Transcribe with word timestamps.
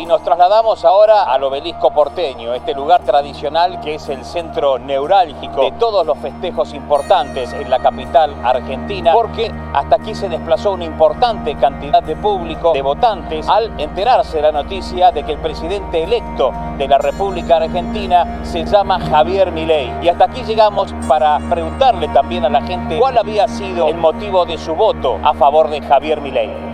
Y 0.00 0.06
nos 0.06 0.22
trasladamos 0.22 0.82
ahora 0.86 1.24
al 1.24 1.44
obelisco 1.44 1.90
porteño, 1.90 2.54
este 2.54 2.72
lugar 2.72 3.02
tradicional 3.02 3.80
que 3.80 3.96
es 3.96 4.08
el 4.08 4.24
centro 4.24 4.78
neurálgico 4.78 5.60
de 5.60 5.72
todos 5.72 6.06
los 6.06 6.16
festejos 6.16 6.72
importantes 6.72 7.52
en 7.52 7.68
la 7.68 7.80
capital 7.80 8.34
argentina, 8.42 9.12
porque 9.12 9.52
hasta 9.74 9.96
aquí 9.96 10.14
se 10.14 10.30
desplazó 10.30 10.72
una 10.72 10.86
importante 10.86 11.54
cantidad 11.56 12.02
de 12.02 12.16
público, 12.16 12.72
de 12.72 12.80
votantes, 12.80 13.46
al 13.46 13.78
enterarse 13.78 14.40
la 14.40 14.52
noticia 14.52 15.10
de 15.10 15.22
que 15.22 15.32
el 15.32 15.38
presidente 15.38 16.02
electo 16.02 16.50
de 16.78 16.88
la 16.88 16.96
República 16.96 17.58
Argentina 17.58 18.40
se 18.42 18.64
llama 18.64 18.98
Javier 19.00 19.52
Milei. 19.52 19.92
Y 20.00 20.08
hasta 20.08 20.24
aquí 20.24 20.42
llegamos 20.44 20.94
para 21.06 21.38
preguntarle 21.50 22.08
también 22.08 22.46
a 22.46 22.48
la 22.48 22.62
gente 22.62 22.98
cuál 22.98 23.18
había 23.18 23.46
sido 23.48 23.88
el 23.88 23.98
motivo 23.98 24.46
de 24.46 24.56
su 24.56 24.74
voto 24.74 25.18
a 25.22 25.34
favor 25.34 25.68
de 25.68 25.82
Javier 25.82 26.22
Milei. 26.22 26.69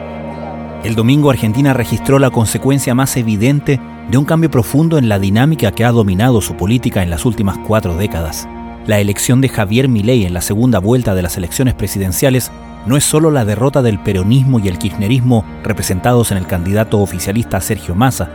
El 0.86 0.94
domingo 0.94 1.30
Argentina 1.30 1.74
registró 1.74 2.20
la 2.20 2.30
consecuencia 2.30 2.94
más 2.94 3.16
evidente 3.16 3.80
de 4.08 4.18
un 4.18 4.24
cambio 4.24 4.52
profundo 4.52 4.98
en 4.98 5.08
la 5.08 5.18
dinámica 5.18 5.72
que 5.72 5.84
ha 5.84 5.90
dominado 5.90 6.40
su 6.40 6.56
política 6.56 7.02
en 7.02 7.10
las 7.10 7.24
últimas 7.24 7.58
cuatro 7.66 7.96
décadas. 7.96 8.48
La 8.86 9.00
elección 9.00 9.40
de 9.40 9.48
Javier 9.48 9.88
Milei 9.88 10.24
en 10.26 10.32
la 10.32 10.40
segunda 10.40 10.78
vuelta 10.78 11.16
de 11.16 11.22
las 11.22 11.36
elecciones 11.36 11.74
presidenciales 11.74 12.52
no 12.86 12.96
es 12.96 13.02
solo 13.02 13.32
la 13.32 13.44
derrota 13.44 13.82
del 13.82 13.98
peronismo 13.98 14.60
y 14.60 14.68
el 14.68 14.78
kirchnerismo 14.78 15.44
representados 15.64 16.30
en 16.30 16.38
el 16.38 16.46
candidato 16.46 17.00
oficialista 17.00 17.60
Sergio 17.60 17.96
Massa, 17.96 18.30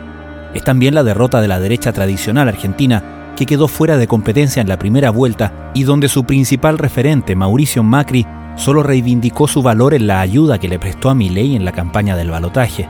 es 0.53 0.65
también 0.65 0.93
la 0.93 1.03
derrota 1.03 1.39
de 1.39 1.47
la 1.47 1.61
derecha 1.61 1.93
tradicional 1.93 2.49
argentina 2.49 3.20
que 3.41 3.48
quedó 3.48 3.68
fuera 3.68 3.98
de 3.98 4.05
competencia 4.05 4.62
en 4.62 4.70
la 4.70 4.77
primera 4.77 5.09
vuelta 5.09 5.72
y 5.73 5.81
donde 5.81 6.09
su 6.09 6.26
principal 6.26 6.77
referente, 6.77 7.36
Mauricio 7.36 7.81
Macri, 7.81 8.27
solo 8.55 8.84
reivindicó 8.84 9.48
su 9.48 9.64
valor 9.64 9.95
en 9.95 10.05
la 10.05 10.22
ayuda 10.22 10.59
que 10.59 10.67
le 10.67 10.77
prestó 10.77 11.09
a 11.09 11.16
Milei 11.16 11.55
en 11.55 11.66
la 11.66 11.72
campaña 11.72 12.16
del 12.16 12.30
balotaje. 12.30 12.88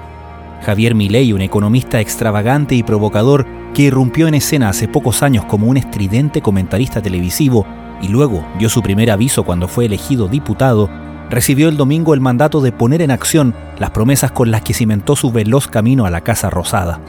Javier 0.65 0.93
Milei, 0.93 1.31
un 1.31 1.39
economista 1.39 2.01
extravagante 2.01 2.75
y 2.75 2.83
provocador 2.83 3.47
que 3.73 3.83
irrumpió 3.83 4.27
en 4.27 4.33
escena 4.33 4.67
hace 4.67 4.89
pocos 4.89 5.23
años 5.23 5.45
como 5.45 5.67
un 5.67 5.77
estridente 5.77 6.41
comentarista 6.41 7.01
televisivo 7.01 7.65
y 8.01 8.09
luego 8.09 8.45
dio 8.59 8.67
su 8.67 8.81
primer 8.81 9.09
aviso 9.09 9.43
cuando 9.43 9.69
fue 9.69 9.85
elegido 9.85 10.27
diputado, 10.27 10.89
recibió 11.29 11.69
el 11.69 11.77
domingo 11.77 12.13
el 12.13 12.19
mandato 12.19 12.59
de 12.59 12.73
poner 12.73 13.01
en 13.01 13.11
acción 13.11 13.55
las 13.79 13.91
promesas 13.91 14.31
con 14.31 14.51
las 14.51 14.63
que 14.63 14.73
cimentó 14.73 15.15
su 15.15 15.31
veloz 15.31 15.67
camino 15.67 16.05
a 16.05 16.09
la 16.09 16.19
Casa 16.19 16.49
Rosada. 16.49 16.99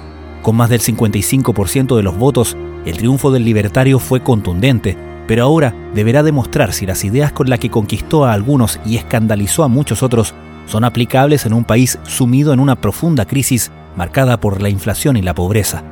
Con 0.42 0.56
más 0.56 0.68
del 0.70 0.80
55% 0.80 1.96
de 1.96 2.02
los 2.02 2.18
votos, 2.18 2.56
el 2.84 2.96
triunfo 2.96 3.30
del 3.30 3.44
libertario 3.44 4.00
fue 4.00 4.22
contundente, 4.22 4.98
pero 5.28 5.44
ahora 5.44 5.72
deberá 5.94 6.24
demostrar 6.24 6.72
si 6.72 6.84
las 6.84 7.04
ideas 7.04 7.30
con 7.30 7.48
las 7.48 7.60
que 7.60 7.70
conquistó 7.70 8.24
a 8.24 8.32
algunos 8.32 8.80
y 8.84 8.96
escandalizó 8.96 9.62
a 9.62 9.68
muchos 9.68 10.02
otros 10.02 10.34
son 10.66 10.84
aplicables 10.84 11.46
en 11.46 11.52
un 11.52 11.64
país 11.64 11.98
sumido 12.04 12.52
en 12.52 12.60
una 12.60 12.76
profunda 12.76 13.24
crisis 13.24 13.70
marcada 13.96 14.40
por 14.40 14.60
la 14.60 14.68
inflación 14.68 15.16
y 15.16 15.22
la 15.22 15.34
pobreza. 15.34 15.84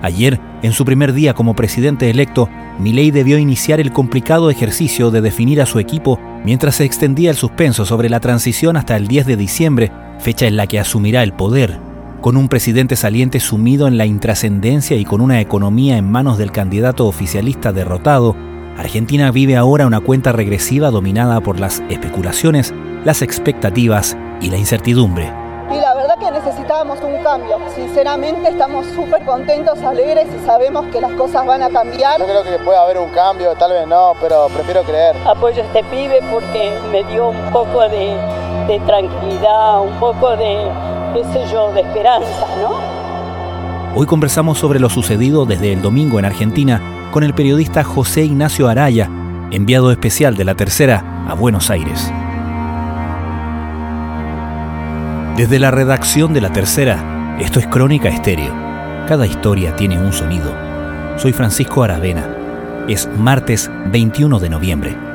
Ayer, 0.00 0.40
en 0.62 0.72
su 0.72 0.84
primer 0.84 1.12
día 1.12 1.34
como 1.34 1.56
presidente 1.56 2.08
electo, 2.08 2.48
Milei 2.78 3.10
debió 3.10 3.36
iniciar 3.36 3.80
el 3.80 3.92
complicado 3.92 4.48
ejercicio 4.48 5.10
de 5.10 5.20
definir 5.20 5.60
a 5.60 5.66
su 5.66 5.80
equipo 5.80 6.18
mientras 6.44 6.76
se 6.76 6.84
extendía 6.84 7.30
el 7.30 7.36
suspenso 7.36 7.84
sobre 7.84 8.08
la 8.08 8.20
transición 8.20 8.76
hasta 8.76 8.96
el 8.96 9.08
10 9.08 9.26
de 9.26 9.36
diciembre, 9.36 9.92
fecha 10.20 10.46
en 10.46 10.56
la 10.56 10.66
que 10.66 10.78
asumirá 10.78 11.24
el 11.24 11.32
poder. 11.32 11.87
Con 12.20 12.36
un 12.36 12.48
presidente 12.48 12.96
saliente 12.96 13.38
sumido 13.38 13.86
en 13.86 13.96
la 13.96 14.04
intrascendencia 14.04 14.96
y 14.96 15.04
con 15.04 15.20
una 15.20 15.40
economía 15.40 15.96
en 15.98 16.10
manos 16.10 16.36
del 16.36 16.50
candidato 16.50 17.06
oficialista 17.06 17.72
derrotado, 17.72 18.34
Argentina 18.76 19.30
vive 19.30 19.56
ahora 19.56 19.86
una 19.86 20.00
cuenta 20.00 20.32
regresiva 20.32 20.90
dominada 20.90 21.40
por 21.40 21.60
las 21.60 21.80
especulaciones, 21.88 22.74
las 23.04 23.22
expectativas 23.22 24.16
y 24.40 24.50
la 24.50 24.56
incertidumbre. 24.56 25.32
Y 25.70 25.76
la 25.80 25.94
verdad 25.94 26.14
que 26.18 26.28
necesitábamos 26.32 26.98
un 27.02 27.22
cambio. 27.22 27.58
Sinceramente 27.72 28.48
estamos 28.48 28.84
súper 28.96 29.24
contentos, 29.24 29.80
alegres 29.82 30.26
y 30.36 30.44
sabemos 30.44 30.86
que 30.86 31.00
las 31.00 31.12
cosas 31.12 31.46
van 31.46 31.62
a 31.62 31.70
cambiar. 31.70 32.18
Yo 32.18 32.26
creo 32.26 32.42
que 32.42 32.64
puede 32.64 32.78
haber 32.78 32.98
un 32.98 33.10
cambio, 33.10 33.54
tal 33.54 33.70
vez 33.72 33.86
no, 33.86 34.14
pero 34.20 34.48
prefiero 34.48 34.82
creer. 34.82 35.14
Apoyo 35.24 35.62
a 35.62 35.66
este 35.66 35.84
pibe 35.84 36.18
porque 36.32 36.72
me 36.90 37.04
dio 37.04 37.28
un 37.28 37.52
poco 37.52 37.82
de, 37.82 38.16
de 38.66 38.80
tranquilidad, 38.86 39.82
un 39.82 39.94
poco 40.00 40.36
de, 40.36 40.68
qué 41.14 41.24
sé 41.24 41.52
yo, 41.52 41.72
de 41.72 41.80
esperanza, 41.80 42.46
¿no? 42.60 42.98
Hoy 43.94 44.06
conversamos 44.06 44.58
sobre 44.58 44.80
lo 44.80 44.90
sucedido 44.90 45.46
desde 45.46 45.72
el 45.72 45.82
domingo 45.82 46.18
en 46.18 46.24
Argentina 46.24 46.80
con 47.10 47.24
el 47.24 47.34
periodista 47.34 47.84
José 47.84 48.24
Ignacio 48.24 48.68
Araya, 48.68 49.10
enviado 49.50 49.90
especial 49.90 50.36
de 50.36 50.44
la 50.44 50.54
Tercera 50.54 51.24
a 51.26 51.34
Buenos 51.34 51.70
Aires. 51.70 52.12
Desde 55.36 55.58
la 55.58 55.70
redacción 55.70 56.34
de 56.34 56.40
la 56.40 56.52
Tercera, 56.52 57.36
esto 57.40 57.60
es 57.60 57.66
Crónica 57.66 58.08
Estéreo. 58.08 58.52
Cada 59.06 59.26
historia 59.26 59.74
tiene 59.76 59.98
un 59.98 60.12
sonido. 60.12 60.52
Soy 61.16 61.32
Francisco 61.32 61.82
Aravena. 61.82 62.26
Es 62.88 63.08
martes 63.16 63.70
21 63.90 64.38
de 64.38 64.50
noviembre. 64.50 65.07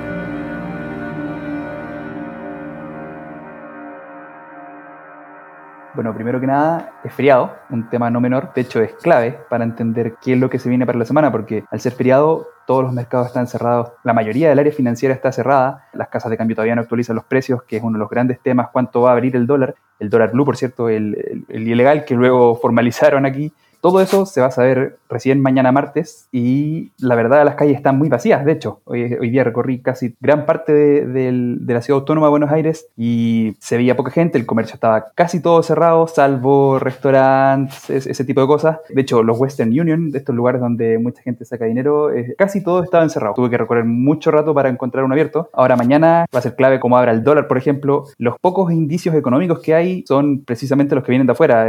Bueno, 5.95 6.11
primero 6.15 6.39
que 6.39 6.47
nada, 6.47 6.93
es 7.03 7.13
feriado, 7.13 7.53
un 7.69 7.87
tema 7.87 8.09
no 8.09 8.19
menor, 8.19 8.51
de 8.55 8.61
hecho 8.61 8.81
es 8.81 8.93
clave 8.93 9.37
para 9.47 9.63
entender 9.63 10.15
qué 10.23 10.33
es 10.33 10.39
lo 10.39 10.49
que 10.49 10.57
se 10.57 10.67
viene 10.67 10.87
para 10.87 10.97
la 10.97 11.05
semana, 11.05 11.31
porque 11.31 11.65
al 11.69 11.79
ser 11.79 11.91
feriado 11.91 12.47
todos 12.65 12.83
los 12.83 12.93
mercados 12.93 13.27
están 13.27 13.45
cerrados, 13.45 13.91
la 14.03 14.11
mayoría 14.11 14.49
del 14.49 14.57
área 14.57 14.71
financiera 14.71 15.13
está 15.13 15.31
cerrada, 15.31 15.87
las 15.93 16.07
casas 16.07 16.31
de 16.31 16.37
cambio 16.37 16.55
todavía 16.55 16.73
no 16.73 16.81
actualizan 16.81 17.15
los 17.15 17.25
precios, 17.25 17.61
que 17.61 17.77
es 17.77 17.83
uno 17.83 17.93
de 17.93 17.99
los 17.99 18.09
grandes 18.09 18.39
temas, 18.39 18.69
cuánto 18.73 19.01
va 19.01 19.11
a 19.11 19.13
abrir 19.13 19.35
el 19.35 19.45
dólar, 19.45 19.75
el 19.99 20.09
dólar 20.09 20.31
blue, 20.31 20.45
por 20.45 20.57
cierto, 20.57 20.89
el, 20.89 21.45
el 21.47 21.67
ilegal 21.67 22.05
que 22.05 22.15
luego 22.15 22.55
formalizaron 22.55 23.27
aquí, 23.27 23.53
todo 23.83 23.99
eso 23.99 24.25
se 24.25 24.39
va 24.39 24.47
a 24.47 24.51
saber 24.51 24.97
recién 25.09 25.41
mañana 25.41 25.73
martes 25.73 26.29
y 26.31 26.94
la 26.99 27.16
verdad 27.16 27.44
las 27.44 27.55
calles 27.55 27.75
están 27.75 27.97
muy 27.97 28.07
vacías, 28.07 28.45
de 28.45 28.53
hecho. 28.53 28.79
Hoy, 28.85 29.29
día 29.29 29.44
recorrí 29.44 29.81
casi 29.81 30.16
gran 30.21 30.45
parte 30.45 30.71
de, 30.71 31.57
la 31.67 31.81
ciudad 31.81 31.99
autónoma 31.99 32.27
de 32.27 32.31
Buenos 32.31 32.51
Aires 32.51 32.88
y 32.95 33.57
se 33.59 33.75
veía 33.75 33.97
poca 33.97 34.09
gente, 34.09 34.38
el 34.38 34.45
comercio 34.45 34.75
estaba 34.75 35.07
casi 35.13 35.41
todo 35.41 35.61
cerrado, 35.63 36.07
salvo 36.07 36.79
restaurantes, 36.79 37.89
ese, 37.89 38.23
tipo 38.23 38.39
de 38.39 38.47
cosas. 38.47 38.77
De 38.88 39.01
hecho, 39.01 39.22
los 39.22 39.38
Western 39.38 39.77
Union, 39.77 40.11
estos 40.13 40.33
lugares 40.33 40.61
donde 40.61 40.97
mucha 40.97 41.22
gente 41.22 41.43
saca 41.43 41.66
dinero, 41.66 42.09
eh, 42.13 42.35
casi 42.38 42.63
todo 42.63 42.83
estaba 42.83 43.03
encerrado. 43.03 43.33
Tuve 43.33 43.49
que 43.49 43.57
recorrer 43.57 43.83
mucho 43.83 44.31
rato 44.31 44.53
para 44.53 44.69
encontrar 44.69 45.03
un 45.03 45.11
abierto. 45.11 45.49
Ahora 45.51 45.75
mañana 45.75 46.25
va 46.33 46.39
a 46.39 46.41
ser 46.41 46.55
clave 46.55 46.79
cómo 46.79 46.97
abra 46.97 47.11
el 47.11 47.22
dólar, 47.22 47.49
por 47.49 47.57
ejemplo. 47.57 48.05
Los 48.17 48.39
pocos 48.39 48.72
indicios 48.72 49.13
económicos 49.13 49.59
que 49.59 49.75
hay 49.75 50.05
son 50.07 50.45
precisamente 50.45 50.95
los 50.95 51.03
que 51.03 51.11
vienen 51.11 51.27
de 51.27 51.33
afuera. 51.33 51.67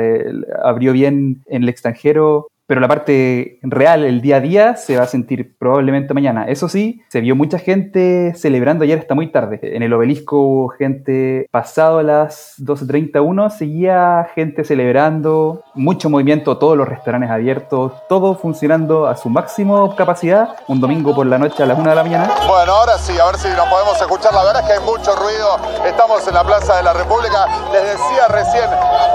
abrió 0.62 0.92
bien 0.92 1.42
en 1.46 1.64
el 1.64 1.68
extranjero 1.68 2.03
extranjero 2.04 2.48
pero 2.66 2.80
la 2.80 2.88
parte 2.88 3.58
real, 3.62 4.04
el 4.04 4.20
día 4.20 4.36
a 4.36 4.40
día, 4.40 4.76
se 4.76 4.96
va 4.96 5.04
a 5.04 5.06
sentir 5.06 5.56
probablemente 5.58 6.14
mañana. 6.14 6.46
Eso 6.46 6.68
sí, 6.68 7.02
se 7.08 7.20
vio 7.20 7.36
mucha 7.36 7.58
gente 7.58 8.32
celebrando 8.34 8.84
ayer 8.84 8.98
hasta 8.98 9.14
muy 9.14 9.30
tarde. 9.30 9.60
En 9.62 9.82
el 9.82 9.92
obelisco 9.92 10.38
hubo 10.38 10.68
gente 10.68 11.46
pasado 11.50 12.02
las 12.02 12.54
12.31, 12.58 13.50
seguía 13.50 14.28
gente 14.34 14.64
celebrando, 14.64 15.62
mucho 15.74 16.08
movimiento, 16.08 16.56
todos 16.58 16.76
los 16.76 16.88
restaurantes 16.88 17.30
abiertos, 17.30 17.92
todo 18.08 18.34
funcionando 18.34 19.06
a 19.06 19.16
su 19.16 19.28
máximo 19.28 19.94
capacidad, 19.96 20.56
un 20.68 20.80
domingo 20.80 21.14
por 21.14 21.26
la 21.26 21.38
noche 21.38 21.62
a 21.62 21.66
las 21.66 21.78
1 21.78 21.90
de 21.90 21.96
la 21.96 22.02
mañana. 22.02 22.30
Bueno, 22.48 22.72
ahora 22.72 22.96
sí, 22.98 23.12
a 23.18 23.26
ver 23.26 23.36
si 23.36 23.48
nos 23.48 23.68
podemos 23.68 24.00
escuchar. 24.00 24.32
La 24.32 24.44
verdad 24.44 24.62
es 24.62 24.68
que 24.68 24.72
hay 24.74 24.84
mucho 24.84 25.14
ruido. 25.16 25.56
Estamos 25.86 26.26
en 26.26 26.34
la 26.34 26.44
Plaza 26.44 26.76
de 26.76 26.82
la 26.82 26.92
República. 26.92 27.46
Les 27.72 27.82
decía 27.82 28.28
recién, 28.28 28.70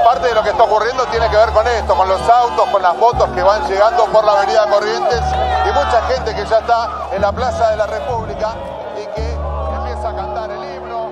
parte 0.05 0.27
de 0.27 0.35
lo 0.35 0.43
que 0.43 0.49
está 0.49 0.63
ocurriendo 0.63 1.03
tiene 1.11 1.29
que 1.29 1.35
ver 1.35 1.49
con 1.49 1.65
esto, 1.67 1.95
con 1.95 2.07
los 2.07 2.21
autos, 2.21 2.69
con 2.69 2.81
las 2.81 2.97
motos 2.97 3.29
que 3.29 3.38
van 3.41 3.67
llegando 3.69 4.05
por 4.05 4.25
la 4.25 4.33
avenida 4.33 4.69
Corrientes 4.69 5.21
y 5.65 5.69
mucha 5.69 6.01
gente 6.07 6.35
que 6.35 6.49
ya 6.49 6.59
está 6.59 7.09
en 7.13 7.21
la 7.21 7.31
Plaza 7.31 7.71
de 7.71 7.77
la 7.77 7.87
República 7.87 8.55
y 8.95 9.05
que 9.15 9.31
empieza 9.75 10.09
a 10.09 10.15
cantar 10.15 10.51
el 10.51 10.57
himno. 10.75 11.11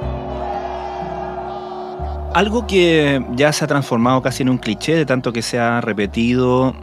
Algo 2.33 2.67
que 2.67 3.25
ya 3.31 3.51
se 3.53 3.65
ha 3.65 3.67
transformado 3.67 4.21
casi 4.21 4.43
en 4.43 4.49
un 4.49 4.57
cliché 4.57 4.95
de 4.95 5.05
tanto 5.05 5.31
que 5.31 5.41
se 5.41 5.59
ha 5.59 5.81
repetido 5.81 6.73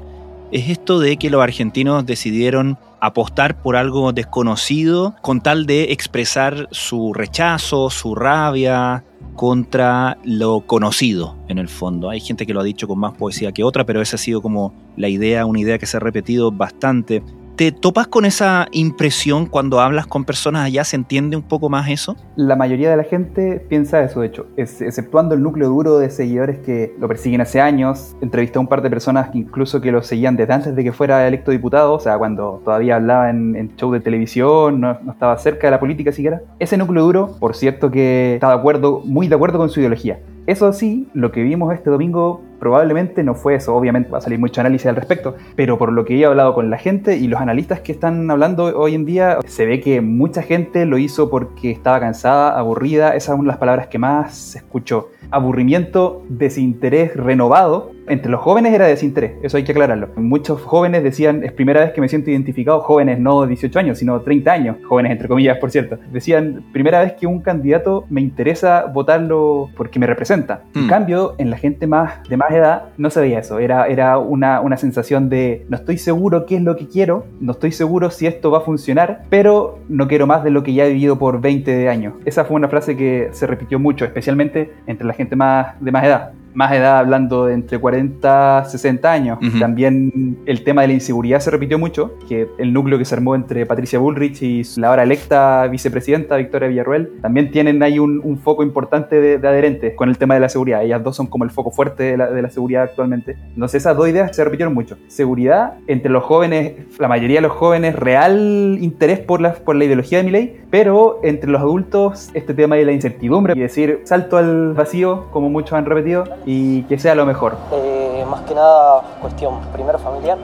es 0.50 0.68
esto 0.68 0.98
de 1.00 1.16
que 1.16 1.30
los 1.30 1.42
argentinos 1.42 2.06
decidieron 2.06 2.78
apostar 3.06 3.60
por 3.60 3.76
algo 3.76 4.12
desconocido 4.12 5.14
con 5.20 5.40
tal 5.40 5.66
de 5.66 5.92
expresar 5.92 6.68
su 6.70 7.12
rechazo, 7.12 7.90
su 7.90 8.14
rabia, 8.14 9.04
contra 9.34 10.18
lo 10.24 10.60
conocido 10.60 11.36
en 11.48 11.58
el 11.58 11.68
fondo. 11.68 12.10
Hay 12.10 12.20
gente 12.20 12.46
que 12.46 12.54
lo 12.54 12.60
ha 12.60 12.64
dicho 12.64 12.86
con 12.86 12.98
más 12.98 13.14
poesía 13.16 13.52
que 13.52 13.64
otra, 13.64 13.84
pero 13.84 14.00
esa 14.00 14.16
ha 14.16 14.18
sido 14.18 14.40
como 14.40 14.72
la 14.96 15.08
idea, 15.08 15.46
una 15.46 15.60
idea 15.60 15.78
que 15.78 15.86
se 15.86 15.96
ha 15.96 16.00
repetido 16.00 16.52
bastante 16.52 17.22
¿Te 17.56 17.70
topas 17.70 18.08
con 18.08 18.24
esa 18.24 18.66
impresión 18.72 19.46
cuando 19.46 19.78
hablas 19.78 20.08
con 20.08 20.24
personas 20.24 20.66
allá? 20.66 20.82
¿Se 20.82 20.96
entiende 20.96 21.36
un 21.36 21.44
poco 21.44 21.68
más 21.70 21.88
eso? 21.88 22.16
La 22.34 22.56
mayoría 22.56 22.90
de 22.90 22.96
la 22.96 23.04
gente 23.04 23.64
piensa 23.68 24.02
eso, 24.02 24.22
de 24.22 24.26
hecho, 24.26 24.48
exceptuando 24.56 25.36
el 25.36 25.42
núcleo 25.42 25.68
duro 25.68 25.98
de 26.00 26.10
seguidores 26.10 26.58
que 26.58 26.96
lo 26.98 27.06
persiguen 27.06 27.40
hace 27.42 27.60
años. 27.60 28.16
Entrevisté 28.20 28.58
a 28.58 28.60
un 28.60 28.66
par 28.66 28.82
de 28.82 28.90
personas 28.90 29.28
que 29.28 29.38
incluso 29.38 29.80
que 29.80 29.92
lo 29.92 30.02
seguían 30.02 30.34
desde 30.34 30.52
antes 30.52 30.74
de 30.74 30.82
que 30.82 30.92
fuera 30.92 31.28
electo 31.28 31.52
diputado, 31.52 31.92
o 31.92 32.00
sea, 32.00 32.18
cuando 32.18 32.60
todavía 32.64 32.96
hablaba 32.96 33.30
en, 33.30 33.54
en 33.54 33.76
show 33.76 33.92
de 33.92 34.00
televisión, 34.00 34.80
no, 34.80 34.98
no, 35.04 35.12
estaba 35.12 35.38
cerca 35.38 35.68
de 35.68 35.70
la 35.70 35.78
política 35.78 36.10
siquiera. 36.10 36.42
Ese 36.58 36.76
núcleo 36.76 37.04
duro, 37.04 37.36
por 37.38 37.54
cierto, 37.54 37.88
que 37.88 38.34
está 38.34 38.48
de 38.48 38.54
acuerdo, 38.54 39.00
muy 39.04 39.28
de 39.28 39.36
acuerdo 39.36 39.58
con 39.58 39.70
su 39.70 39.78
ideología 39.78 40.18
Eso 40.46 40.72
sí, 40.74 41.08
lo 41.14 41.32
que 41.32 41.42
vimos 41.42 41.72
este 41.72 41.88
domingo 41.88 42.42
probablemente 42.60 43.22
no 43.22 43.34
fue 43.34 43.54
eso, 43.54 43.74
obviamente 43.74 44.10
va 44.10 44.18
a 44.18 44.20
salir 44.20 44.38
mucho 44.38 44.60
análisis 44.60 44.86
al 44.86 44.96
respecto, 44.96 45.36
pero 45.56 45.78
por 45.78 45.90
lo 45.90 46.04
que 46.04 46.18
he 46.18 46.24
hablado 46.26 46.54
con 46.54 46.70
la 46.70 46.76
gente 46.76 47.16
y 47.16 47.28
los 47.28 47.40
analistas 47.40 47.80
que 47.80 47.92
están 47.92 48.30
hablando 48.30 48.64
hoy 48.78 48.94
en 48.94 49.06
día, 49.06 49.38
se 49.46 49.64
ve 49.64 49.80
que 49.80 50.00
mucha 50.02 50.42
gente 50.42 50.84
lo 50.84 50.98
hizo 50.98 51.30
porque 51.30 51.70
estaba 51.70 52.00
cansada, 52.00 52.58
aburrida, 52.58 53.16
esas 53.16 53.36
son 53.36 53.46
las 53.46 53.56
palabras 53.56 53.86
que 53.86 53.98
más 53.98 54.34
se 54.34 54.58
escuchó 54.58 55.08
aburrimiento, 55.30 56.22
desinterés 56.28 57.16
renovado. 57.16 57.90
Entre 58.06 58.30
los 58.30 58.40
jóvenes 58.40 58.74
era 58.74 58.86
desinterés, 58.86 59.32
eso 59.42 59.56
hay 59.56 59.64
que 59.64 59.72
aclararlo. 59.72 60.08
Muchos 60.16 60.60
jóvenes 60.62 61.02
decían, 61.02 61.42
es 61.42 61.52
primera 61.52 61.80
vez 61.80 61.92
que 61.92 62.00
me 62.00 62.08
siento 62.08 62.30
identificado, 62.30 62.80
jóvenes 62.80 63.18
no 63.18 63.46
18 63.46 63.78
años, 63.78 63.98
sino 63.98 64.20
30 64.20 64.52
años, 64.52 64.76
jóvenes 64.86 65.12
entre 65.12 65.28
comillas, 65.28 65.58
por 65.58 65.70
cierto. 65.70 65.98
Decían, 66.12 66.64
primera 66.72 67.00
vez 67.00 67.14
que 67.14 67.26
un 67.26 67.40
candidato 67.40 68.04
me 68.10 68.20
interesa 68.20 68.86
votarlo 68.86 69.70
porque 69.76 69.98
me 69.98 70.06
representa. 70.06 70.62
En 70.74 70.86
mm. 70.86 70.88
cambio, 70.88 71.34
en 71.38 71.50
la 71.50 71.56
gente 71.56 71.86
más 71.86 72.22
de 72.28 72.36
más 72.36 72.50
edad 72.50 72.84
no 72.96 73.10
se 73.10 73.20
veía 73.20 73.38
eso, 73.38 73.58
era, 73.58 73.86
era 73.86 74.18
una, 74.18 74.60
una 74.60 74.76
sensación 74.76 75.28
de 75.28 75.64
no 75.68 75.76
estoy 75.76 75.98
seguro 75.98 76.46
qué 76.46 76.56
es 76.56 76.62
lo 76.62 76.76
que 76.76 76.88
quiero, 76.88 77.26
no 77.40 77.52
estoy 77.52 77.72
seguro 77.72 78.10
si 78.10 78.26
esto 78.26 78.50
va 78.50 78.58
a 78.58 78.62
funcionar, 78.62 79.24
pero 79.30 79.78
no 79.88 80.08
quiero 80.08 80.26
más 80.26 80.44
de 80.44 80.50
lo 80.50 80.62
que 80.62 80.74
ya 80.74 80.86
he 80.86 80.92
vivido 80.92 81.18
por 81.18 81.40
20 81.40 81.88
años. 81.88 82.14
Esa 82.24 82.44
fue 82.44 82.56
una 82.56 82.68
frase 82.68 82.96
que 82.96 83.28
se 83.32 83.46
repitió 83.46 83.78
mucho, 83.78 84.04
especialmente 84.04 84.72
entre 84.86 85.06
la 85.06 85.14
gente 85.14 85.36
más, 85.36 85.80
de 85.80 85.92
más 85.92 86.04
edad 86.04 86.32
más 86.54 86.72
edad, 86.72 86.98
hablando 86.98 87.46
de 87.46 87.54
entre 87.54 87.78
40 87.78 88.64
60 88.64 89.12
años. 89.12 89.38
También 89.58 90.38
el 90.46 90.64
tema 90.64 90.82
de 90.82 90.88
la 90.88 90.94
inseguridad 90.94 91.40
se 91.40 91.50
repitió 91.50 91.78
mucho, 91.78 92.14
que 92.28 92.48
el 92.58 92.72
núcleo 92.72 92.98
que 92.98 93.04
se 93.04 93.14
armó 93.14 93.34
entre 93.34 93.66
Patricia 93.66 93.98
Bullrich 93.98 94.42
y 94.42 94.62
la 94.76 94.88
ahora 94.88 95.02
electa 95.02 95.66
vicepresidenta 95.66 96.36
Victoria 96.36 96.68
Villarruel, 96.68 97.12
también 97.20 97.50
tienen 97.50 97.82
ahí 97.82 97.98
un, 97.98 98.38
foco 98.42 98.62
importante 98.62 99.20
de, 99.20 99.46
adherentes 99.46 99.94
con 99.94 100.08
el 100.08 100.18
tema 100.18 100.34
de 100.34 100.40
la 100.40 100.48
seguridad. 100.48 100.82
Ellas 100.82 101.02
dos 101.02 101.16
son 101.16 101.26
como 101.26 101.44
el 101.44 101.50
foco 101.50 101.70
fuerte 101.70 102.16
de 102.16 102.16
la, 102.16 102.50
seguridad 102.50 102.84
actualmente. 102.84 103.36
Entonces 103.54 103.82
esas 103.82 103.96
dos 103.96 104.08
ideas 104.08 104.34
se 104.34 104.44
repitieron 104.44 104.74
mucho. 104.74 104.96
Seguridad 105.06 105.74
entre 105.86 106.10
los 106.10 106.24
jóvenes, 106.24 106.74
la 106.98 107.08
mayoría 107.08 107.38
de 107.38 107.42
los 107.42 107.52
jóvenes, 107.52 107.96
real 107.96 108.78
interés 108.80 109.18
por 109.18 109.40
la, 109.40 109.54
por 109.54 109.76
la 109.76 109.84
ideología 109.84 110.18
de 110.18 110.24
mi 110.24 110.30
ley, 110.30 110.60
pero 110.70 111.20
entre 111.22 111.50
los 111.50 111.60
adultos 111.60 112.30
este 112.34 112.54
tema 112.54 112.76
de 112.76 112.84
la 112.84 112.92
incertidumbre 112.92 113.54
y 113.56 113.60
decir 113.60 114.00
salto 114.04 114.36
al 114.36 114.74
vacío, 114.74 115.26
como 115.30 115.48
muchos 115.48 115.72
han 115.72 115.86
repetido, 115.86 116.24
y 116.46 116.82
que 116.84 116.98
sea 116.98 117.14
lo 117.14 117.24
mejor? 117.24 117.56
Eh, 117.72 118.24
más 118.28 118.42
que 118.42 118.54
nada 118.54 119.02
cuestión 119.20 119.60
primero 119.72 119.98
familiar, 119.98 120.38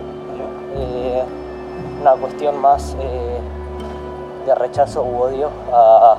eh, 0.75 1.23
una 2.01 2.13
cuestión 2.13 2.59
más 2.59 2.97
eh, 3.01 3.39
de 4.47 4.55
rechazo 4.55 5.03
u 5.03 5.21
odio 5.23 5.49
a, 5.73 6.17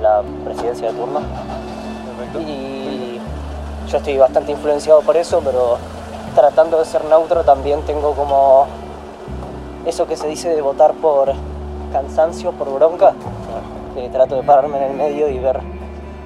la 0.00 0.22
presidencia 0.44 0.88
de 0.88 0.98
turno. 0.98 1.20
Y 2.46 3.18
yo 3.88 3.96
estoy 3.96 4.18
bastante 4.18 4.52
influenciado 4.52 5.00
por 5.00 5.16
eso, 5.16 5.40
pero 5.42 5.78
tratando 6.34 6.78
de 6.78 6.84
ser 6.84 7.04
neutro 7.06 7.42
también 7.42 7.80
tengo 7.82 8.12
como 8.12 8.66
eso 9.86 10.06
que 10.06 10.16
se 10.16 10.28
dice 10.28 10.54
de 10.54 10.60
votar 10.60 10.92
por 10.94 11.32
cansancio, 11.92 12.52
por 12.52 12.72
bronca, 12.74 13.14
que 13.94 14.08
trato 14.10 14.36
de 14.36 14.42
pararme 14.42 14.76
en 14.78 14.90
el 14.90 14.96
medio 14.96 15.28
y 15.28 15.38
ver 15.38 15.60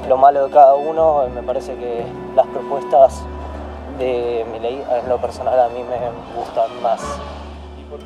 lo 0.09 0.17
malo 0.17 0.47
de 0.47 0.53
cada 0.53 0.75
uno, 0.75 1.25
me 1.35 1.43
parece 1.43 1.75
que 1.75 2.03
las 2.35 2.47
propuestas 2.49 3.25
de 3.99 4.45
mi 4.53 4.59
ley 4.59 4.83
en 5.03 5.09
lo 5.09 5.19
personal 5.19 5.59
a 5.59 5.69
mí 5.69 5.81
me 5.83 6.39
gustan 6.39 6.71
más. 6.83 7.21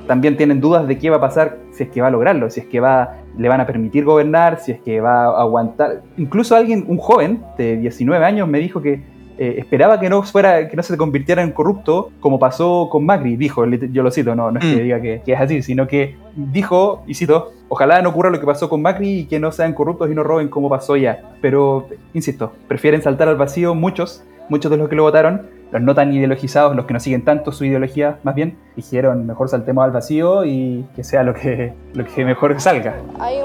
También 0.07 0.37
tienen 0.37 0.61
dudas 0.61 0.87
de 0.89 0.99
qué 0.99 1.11
va 1.11 1.17
a 1.17 1.21
pasar 1.21 1.59
si 1.71 1.85
es 1.85 1.91
que 1.91 2.01
va 2.01 2.09
a 2.09 2.11
lograrlo, 2.11 2.51
si 2.51 2.61
es 2.61 2.67
que 2.67 2.81
va, 2.81 3.19
le 3.39 3.49
van 3.49 3.61
a 3.61 3.67
permitir 3.67 4.05
gobernar, 4.05 4.59
si 4.59 4.73
es 4.73 4.81
que 4.81 5.01
va 5.01 5.27
a 5.27 5.41
aguantar. 5.41 6.03
Incluso 6.17 6.57
alguien, 6.57 6.85
un 6.89 6.99
joven 6.99 7.45
de 7.57 7.77
19 7.77 8.25
años, 8.25 8.49
me 8.49 8.59
dijo 8.59 8.83
que 8.83 9.03
eh, 9.39 9.57
esperaba 9.59 10.01
que 10.01 10.09
no 10.09 10.23
fuera, 10.23 10.69
que 10.69 10.77
no 10.77 10.83
se 10.83 10.97
convirtiera 10.97 11.43
en 11.43 11.53
corrupto 11.53 12.11
como 12.21 12.39
pasó 12.39 12.89
con 12.91 13.05
Macri, 13.05 13.37
dijo, 13.37 13.65
yo 13.67 14.03
lo 14.03 14.11
cito, 14.11 14.35
no, 14.35 14.51
no 14.51 14.59
es 14.59 14.65
que 14.65 14.77
mm. 14.77 14.83
diga 14.83 15.01
que, 15.01 15.23
es 15.27 15.41
así, 15.41 15.63
sino 15.63 15.87
que 15.87 16.17
dijo, 16.35 17.03
y 17.07 17.15
cito, 17.15 17.53
ojalá 17.69 18.01
no 18.01 18.11
ocurra 18.11 18.31
lo 18.31 18.41
que 18.41 18.47
pasó 18.47 18.69
con 18.69 18.81
Macri 18.81 19.21
y 19.21 19.27
que 19.27 19.39
no 19.39 19.53
sean 19.53 19.75
corruptos 19.75 20.11
y 20.11 20.15
no 20.15 20.23
roben 20.23 20.49
como 20.49 20.71
pasó 20.71 20.97
ya. 20.97 21.21
Pero, 21.43 21.89
insisto, 22.15 22.53
prefieren 22.67 23.03
saltar 23.03 23.29
al 23.29 23.37
vacío 23.37 23.75
muchos, 23.75 24.25
muchos 24.49 24.71
de 24.71 24.79
los 24.79 24.89
que 24.89 24.97
lo 24.97 25.03
votaron, 25.03 25.51
los 25.71 25.83
no 25.83 25.95
tan 25.95 26.15
ideologizados, 26.15 26.75
los 26.75 26.87
que 26.87 26.95
no 26.95 27.01
siguen 27.01 27.25
tanto 27.25 27.53
su 27.53 27.65
ideología, 27.65 28.19
más 28.23 28.35
bien, 28.35 28.57
dijeron 28.75 29.27
mejor 29.27 29.49
saltemos 29.49 29.85
al 29.85 29.91
vacío 29.91 30.45
y 30.45 30.87
que 30.95 31.05
sea 31.05 31.23
lo 31.23 31.35
que, 31.35 31.75
lo 31.93 32.05
que 32.05 32.25
mejor 32.25 32.59
salga. 32.61 32.95
Hay 33.19 33.39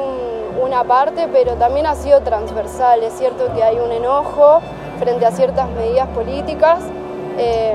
una 0.62 0.84
parte, 0.84 1.28
pero 1.34 1.56
también 1.56 1.86
ha 1.86 1.96
sido 1.96 2.22
transversal. 2.22 3.04
Es 3.04 3.14
cierto 3.14 3.52
que 3.54 3.64
hay 3.64 3.78
un 3.78 3.92
enojo 3.92 4.62
frente 5.02 5.26
a 5.26 5.32
ciertas 5.32 5.68
medidas 5.72 6.08
políticas, 6.10 6.80
eh, 7.40 7.74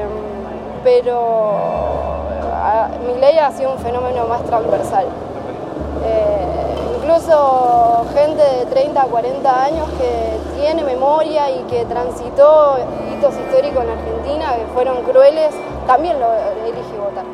pero 0.84 1.58
mi 3.04 3.20
ley 3.20 3.36
ha 3.38 3.50
sido 3.50 3.72
un 3.72 3.78
fenómeno 3.80 4.28
más 4.28 4.44
transversal. 4.44 5.06
Eh, 6.04 7.00
incluso 7.00 8.06
gente 8.14 8.42
de 8.42 8.66
30 8.66 9.02
a 9.02 9.06
40 9.06 9.64
años 9.64 9.88
que 9.98 10.60
tiene 10.60 10.84
memoria 10.84 11.50
y 11.50 11.64
que 11.64 11.84
transitó 11.86 12.78
hitos 13.12 13.34
históricos 13.34 13.82
en 13.82 13.90
Argentina 13.90 14.54
que 14.56 14.66
fueron 14.72 15.02
crueles, 15.02 15.52
también 15.86 16.20
lo 16.20 16.32
elige 16.32 16.96
votar. 16.96 17.24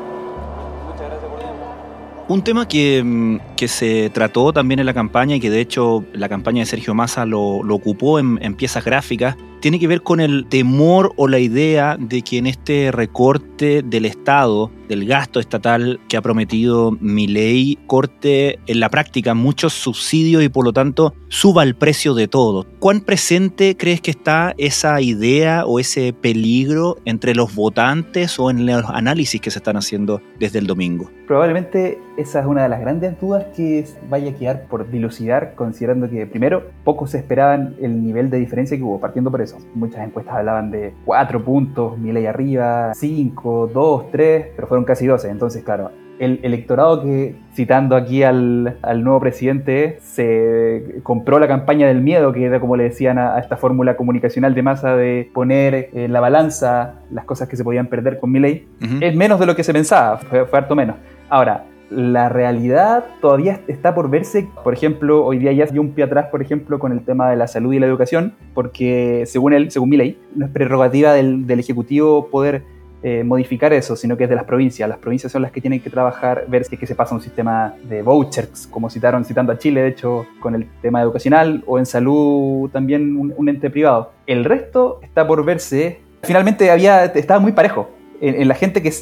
Un 2.29 2.43
tema 2.43 2.67
que, 2.67 3.03
mm, 3.05 3.56
que, 3.56 3.69
se 3.69 4.09
trató 4.09 4.55
también 4.55 4.81
en 4.81 4.87
la 4.87 4.95
campaña 4.95 5.37
y 5.37 5.41
que 5.41 5.50
de 5.50 5.61
hecho 5.61 6.05
la 6.15 6.31
campaña 6.31 6.61
de 6.61 6.67
Sergio 6.67 6.95
Massa 6.95 7.27
lo, 7.27 7.59
ocupó 7.59 8.19
en, 8.19 8.38
en, 8.41 8.55
piezas 8.55 8.85
gráficas, 8.85 9.37
tiene 9.62 9.79
que 9.79 9.87
ver 9.87 10.03
con 10.03 10.19
el 10.19 10.47
temor 10.49 11.12
o 11.17 11.29
la 11.29 11.38
idea 11.38 11.97
de 11.97 12.23
que 12.23 12.38
en 12.38 12.49
este 12.49 12.91
recorte 12.91 13.82
del 13.82 14.06
Estado 14.06 14.73
del 14.88 15.06
gasto 15.06 15.41
estatal 15.41 16.00
que 16.09 16.19
ha 16.19 16.20
prometido 16.20 16.91
mi 17.00 17.26
ley 17.26 17.79
corte 17.87 18.59
en 18.67 18.81
la 18.81 18.91
práctica 18.91 19.32
muchos 19.32 19.73
subsidios 19.73 20.43
y 20.43 20.50
por 20.50 20.67
lo 20.67 20.73
tanto 20.73 21.14
suba 21.29 21.62
el 21.62 21.75
precio 21.75 22.12
de 22.12 22.29
todo. 22.29 22.67
¿Cuán 22.79 23.00
presente 23.00 23.76
crees 23.76 24.03
que 24.03 24.11
está 24.11 24.53
esa 24.59 25.00
idea 25.00 25.64
o 25.64 25.79
ese 25.79 26.12
peligro 26.12 26.99
entre 27.06 27.35
los 27.35 27.55
votantes 27.55 28.38
o 28.38 28.50
en 28.50 28.67
los 28.67 28.85
análisis 28.91 29.41
que 29.41 29.50
se 29.50 29.61
están 29.61 29.76
haciendo 29.76 30.20
desde 30.38 30.59
el 30.59 30.67
domingo? 30.67 31.11
Probablemente 31.26 31.99
esa 32.19 32.41
es 32.41 32.47
una 32.47 32.64
de 32.64 32.69
las 32.69 32.81
grandes 32.81 33.19
dudas 33.19 33.47
que 33.56 33.87
vaya 34.11 34.32
a 34.32 34.35
quedar 34.35 34.67
por 34.69 34.91
dilucidar, 34.91 35.55
considerando 35.55 36.11
que 36.11 36.26
primero 36.26 36.70
pocos 36.85 37.14
esperaban 37.14 37.76
el 37.81 38.05
nivel 38.05 38.29
de 38.29 38.38
diferencia 38.38 38.76
que 38.76 38.82
hubo, 38.82 39.00
partiendo 39.00 39.31
por 39.31 39.41
eso. 39.41 39.51
Muchas 39.75 40.06
encuestas 40.06 40.37
hablaban 40.37 40.71
de 40.71 40.94
4 41.04 41.44
puntos, 41.44 41.99
mi 41.99 42.12
ley 42.12 42.26
arriba, 42.26 42.92
5, 42.94 43.71
2, 43.73 44.11
3, 44.11 44.47
pero 44.54 44.68
fueron 44.68 44.85
casi 44.85 45.06
12. 45.06 45.30
Entonces, 45.30 45.62
claro, 45.62 45.90
el 46.18 46.40
electorado 46.42 47.02
que, 47.02 47.35
citando 47.54 47.97
aquí 47.97 48.23
al, 48.23 48.78
nuevo 49.02 49.18
presidente, 49.18 49.99
se 50.02 51.00
compró 51.02 51.38
la 51.38 51.49
campaña 51.49 51.88
del 51.88 52.00
miedo, 52.00 52.32
que 52.32 52.44
era 52.44 52.61
como 52.61 52.76
le 52.76 52.85
decían 52.85 53.18
a, 53.18 53.38
esta 53.38 53.56
fórmula 53.56 53.97
comunicacional 53.97 54.54
de 54.54 54.62
masa 54.62 54.94
de 54.94 55.30
poner 55.35 55.90
en 55.92 56.12
la 56.12 56.21
balanza 56.21 56.94
las 57.11 57.25
cosas 57.25 57.49
que 57.49 57.56
se 57.56 57.64
podían 57.64 57.88
perder 57.88 58.21
con 58.21 58.30
mi 58.30 58.38
ley, 58.38 58.68
es 59.00 59.16
menos 59.16 59.40
de 59.40 59.47
lo 59.47 59.56
que 59.56 59.64
se 59.64 59.73
pensaba, 59.73 60.18
fue, 60.18 60.47
fue 60.47 60.59
harto 60.59 60.76
menos. 60.76 60.97
Ahora, 61.28 61.64
la 61.94 62.28
realidad 62.28 63.04
todavía 63.20 63.61
está 63.68 63.94
por 63.94 64.11
verse. 64.11 64.49
Por 64.64 64.75
ejemplo, 64.75 65.25
hoy 65.25 65.38
día 65.38 65.52
ya 65.52 65.66
dio 65.66 65.80
un 65.80 65.92
pie 65.92 66.04
atrás, 66.04 66.26
por 66.30 66.42
ejemplo, 66.42 66.78
con 66.78 66.92
el 66.92 67.04
tema 67.04 67.30
de 67.30 67.37
la 67.37 67.46
salud 67.46 67.72
y 67.72 67.78
la 67.78 67.87
educación, 67.87 68.34
porque 68.54 69.25
según 69.26 69.52
él, 69.52 69.70
según 69.70 69.90
mi 69.90 69.96
ley, 69.96 70.18
no 70.34 70.46
es 70.46 70.52
prerrogativa 70.52 71.12
del, 71.12 71.46
del 71.46 71.61
Ejecutivo 71.61 72.28
poder 72.28 72.62
eh, 73.04 73.25
modificar 73.25 73.72
eso, 73.72 73.96
sino 73.96 74.16
que 74.16 74.25
es 74.25 74.30
de 74.30 74.37
las 74.37 74.44
provincias. 74.44 74.88
Las 74.88 74.99
provincias 74.99 75.32
son 75.32 75.42
las 75.42 75.50
que 75.50 75.61
tienen 75.61 75.80
que 75.80 75.90
trabajar, 75.90 76.44
ver 76.46 76.64
si 76.64 76.76
es 76.76 76.80
que 76.80 76.87
se 76.87 76.94
pasa 76.94 77.16
un 77.16 77.20
sistema 77.20 77.75
de 77.82 78.00
vouchers, 78.00 78.68
como 78.68 78.88
citaron 78.90 79.25
citando 79.25 79.50
a 79.50 79.58
Chile, 79.58 79.82
de 79.82 79.88
hecho, 79.88 80.25
con 80.38 80.54
el 80.54 80.68
tema 80.80 81.02
educacional, 81.02 81.64
o 81.66 81.80
en 81.80 81.87
salud 81.87 82.70
también 82.70 83.16
un, 83.16 83.49
ente 83.49 83.70
privado. 83.70 84.12
El 84.25 84.44
resto 84.44 85.00
está 85.02 85.26
por 85.26 85.44
verse. 85.44 85.99
Finalmente 86.22 86.70
había, 86.70 87.06
estaba 87.06 87.40
muy 87.40 87.50
parejo. 87.50 87.90
En, 88.23 88.47
la 88.47 88.55
gente 88.55 88.83
que, 88.83 88.93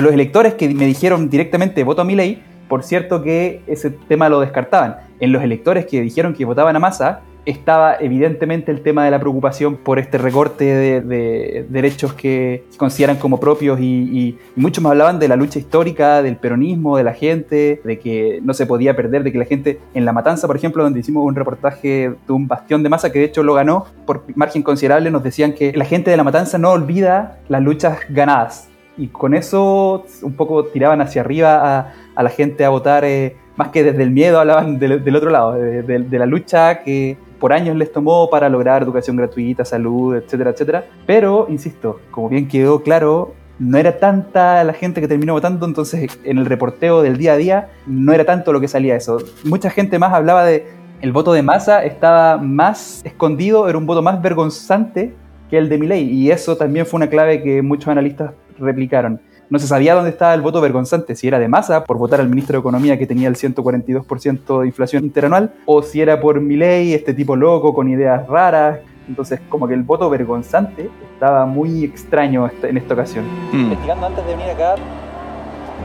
los 0.00 0.12
electores 0.12 0.54
que 0.54 0.68
me 0.70 0.86
dijeron 0.86 1.28
directamente 1.28 1.84
voto 1.84 2.00
a 2.00 2.04
mi 2.06 2.14
ley, 2.14 2.42
por 2.66 2.82
cierto 2.82 3.22
que 3.22 3.60
ese 3.66 3.90
tema 3.90 4.30
lo 4.30 4.40
descartaban. 4.40 4.96
En 5.20 5.32
los 5.32 5.42
electores 5.42 5.84
que 5.84 6.00
dijeron 6.00 6.32
que 6.32 6.46
votaban 6.46 6.74
a 6.76 6.78
masa, 6.78 7.20
estaba 7.44 7.96
evidentemente 8.00 8.70
el 8.70 8.80
tema 8.80 9.04
de 9.04 9.10
la 9.10 9.18
preocupación 9.18 9.76
por 9.76 9.98
este 9.98 10.16
recorte 10.18 10.64
de, 10.64 11.66
derechos 11.68 12.14
que 12.14 12.64
consideran 12.76 13.16
como 13.16 13.38
propios 13.38 13.80
y, 13.80 14.38
muchos 14.56 14.82
me 14.82 14.88
hablaban 14.88 15.18
de 15.18 15.28
la 15.28 15.36
lucha 15.36 15.58
histórica, 15.58 16.22
del 16.22 16.36
peronismo, 16.36 16.96
de 16.96 17.04
la 17.04 17.12
gente, 17.12 17.82
de 17.84 17.98
que 17.98 18.40
no 18.42 18.54
se 18.54 18.64
podía 18.64 18.96
perder, 18.96 19.24
de 19.24 19.32
que 19.32 19.38
la 19.38 19.44
gente 19.44 19.78
en 19.92 20.06
La 20.06 20.12
Matanza, 20.12 20.46
por 20.46 20.56
ejemplo, 20.56 20.82
donde 20.82 21.00
hicimos 21.00 21.26
un 21.26 21.34
reportaje 21.34 22.14
de 22.26 22.32
un 22.32 22.48
bastión 22.48 22.82
de 22.82 22.88
masa 22.88 23.12
que 23.12 23.18
de 23.18 23.26
hecho 23.26 23.42
lo 23.42 23.52
ganó 23.52 23.84
por 24.06 24.24
margen 24.36 24.62
considerable, 24.62 25.10
nos 25.10 25.22
decían 25.22 25.52
que 25.52 25.72
la 25.74 25.84
gente 25.84 26.10
de 26.10 26.16
La 26.16 26.24
Matanza 26.24 26.56
no 26.56 26.70
olvida 26.70 27.40
las 27.48 27.62
luchas 27.62 27.98
ganadas. 28.08 28.69
Y 29.00 29.08
con 29.08 29.32
eso 29.32 30.04
un 30.20 30.34
poco 30.34 30.66
tiraban 30.66 31.00
hacia 31.00 31.22
arriba 31.22 31.94
a, 32.14 32.22
la 32.22 32.28
gente 32.28 32.66
a 32.66 32.68
votar, 32.68 33.02
eh, 33.06 33.34
más 33.56 33.68
que 33.68 33.82
desde 33.82 34.02
el 34.02 34.10
miedo 34.10 34.38
hablaban 34.38 34.78
del, 34.78 35.16
otro 35.16 35.30
lado, 35.30 35.54
de, 35.54 36.18
la 36.18 36.26
lucha 36.26 36.82
que 36.82 37.16
por 37.38 37.54
años 37.54 37.76
les 37.76 37.90
tomó 37.90 38.28
para 38.28 38.50
lograr 38.50 38.82
educación 38.82 39.16
gratuita, 39.16 39.64
salud, 39.64 40.16
etcétera, 40.16 40.50
etcétera. 40.50 40.84
Pero, 41.06 41.46
insisto, 41.48 41.98
como 42.10 42.28
bien 42.28 42.46
quedó 42.46 42.82
claro, 42.82 43.32
no 43.58 43.78
era 43.78 43.98
tanta 43.98 44.62
la 44.64 44.74
gente 44.74 45.00
que 45.00 45.08
terminó 45.08 45.32
votando, 45.32 45.64
entonces 45.64 46.18
en 46.22 46.36
el 46.36 46.44
reporteo 46.44 47.00
del 47.00 47.16
día 47.16 47.32
a 47.32 47.36
día 47.38 47.68
no 47.86 48.12
era 48.12 48.26
tanto 48.26 48.52
lo 48.52 48.60
que 48.60 48.68
salía 48.68 48.96
eso. 48.96 49.16
Mucha 49.44 49.70
gente 49.70 49.98
más 49.98 50.12
hablaba 50.12 50.44
de 50.44 50.66
el 51.00 51.12
voto 51.12 51.32
de 51.32 51.42
masa 51.42 51.86
estaba 51.86 52.36
más 52.36 53.00
escondido, 53.02 53.66
era 53.66 53.78
un 53.78 53.86
voto 53.86 54.02
más 54.02 54.20
vergonzante 54.20 55.14
que 55.48 55.56
el 55.56 55.70
de 55.70 55.78
Milei 55.78 56.04
y 56.04 56.30
eso 56.30 56.58
también 56.58 56.84
fue 56.84 56.98
una 56.98 57.08
clave 57.08 57.42
que 57.42 57.62
muchos 57.62 57.88
analistas 57.88 58.32
replicaron. 58.60 59.20
No 59.48 59.58
se 59.58 59.66
sabía 59.66 59.94
dónde 59.94 60.10
estaba 60.10 60.32
el 60.34 60.42
voto 60.42 60.60
vergonzante, 60.60 61.16
si 61.16 61.26
era 61.26 61.38
de 61.40 61.48
masa 61.48 61.82
por 61.84 61.98
votar 61.98 62.20
al 62.20 62.28
ministro 62.28 62.54
de 62.54 62.60
Economía 62.60 62.98
que 62.98 63.06
tenía 63.06 63.26
el 63.26 63.34
142% 63.34 64.60
de 64.60 64.66
inflación 64.66 65.04
interanual 65.04 65.52
o 65.66 65.82
si 65.82 66.00
era 66.00 66.20
por 66.20 66.40
Milei, 66.40 66.94
este 66.94 67.14
tipo 67.14 67.34
loco 67.34 67.74
con 67.74 67.88
ideas 67.88 68.26
raras 68.28 68.78
entonces, 69.10 69.40
como 69.48 69.66
que 69.66 69.74
el 69.74 69.82
voto 69.82 70.08
vergonzante 70.08 70.88
estaba 71.14 71.44
muy 71.44 71.82
extraño 71.82 72.48
en 72.62 72.76
esta 72.76 72.94
ocasión. 72.94 73.24
Mm. 73.52 73.62
Investigando 73.62 74.06
antes 74.06 74.24
de 74.24 74.36
venir 74.36 74.50
acá, 74.50 74.76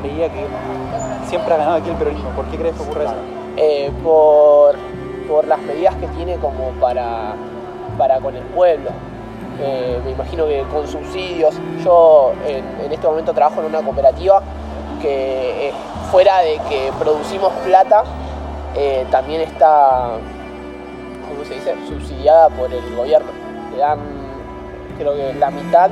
veía 0.03 0.32
que 0.32 0.46
siempre 1.27 1.53
ha 1.55 1.58
ganado 1.58 1.77
aquí 1.77 1.89
el 1.89 1.96
peronismo. 1.96 2.29
¿Por 2.36 2.46
qué 2.46 2.58
crees 2.58 2.75
que 2.75 2.84
ocurre 2.84 3.05
eso? 3.05 3.15
Eh, 3.58 3.91
por, 4.03 4.75
por 5.27 5.48
las 5.48 5.60
medidas 5.63 5.96
que 5.96 6.05
tiene 6.10 6.36
como 6.36 6.70
para, 6.79 7.34
para 7.98 8.20
con 8.20 8.36
el 8.36 8.44
pueblo. 8.44 8.91
Eh, 9.60 10.00
me 10.04 10.12
imagino 10.12 10.46
que 10.48 10.64
con 10.72 10.88
subsidios. 10.88 11.56
Yo 11.84 12.34
en, 12.48 12.92
este 12.92 13.08
momento 13.08 13.34
trabajo 13.34 13.62
en 13.62 13.68
una 13.68 13.82
cooperativa 13.82 14.42
que 15.02 15.70
eh, 15.70 15.74
fuera 16.12 16.40
de 16.40 16.60
que 16.70 16.92
producimos 17.00 17.52
plata, 17.64 18.04
también 19.10 19.40
está 19.40 20.18
se 21.48 21.56
dice? 21.56 21.76
subsidiada 21.88 22.50
por 22.50 22.72
el 22.74 22.96
gobierno. 22.96 23.32
Le 23.72 23.78
dan 23.78 24.00
creo 24.98 25.14
que 25.16 25.34
la 25.34 25.52
mitad 25.52 25.90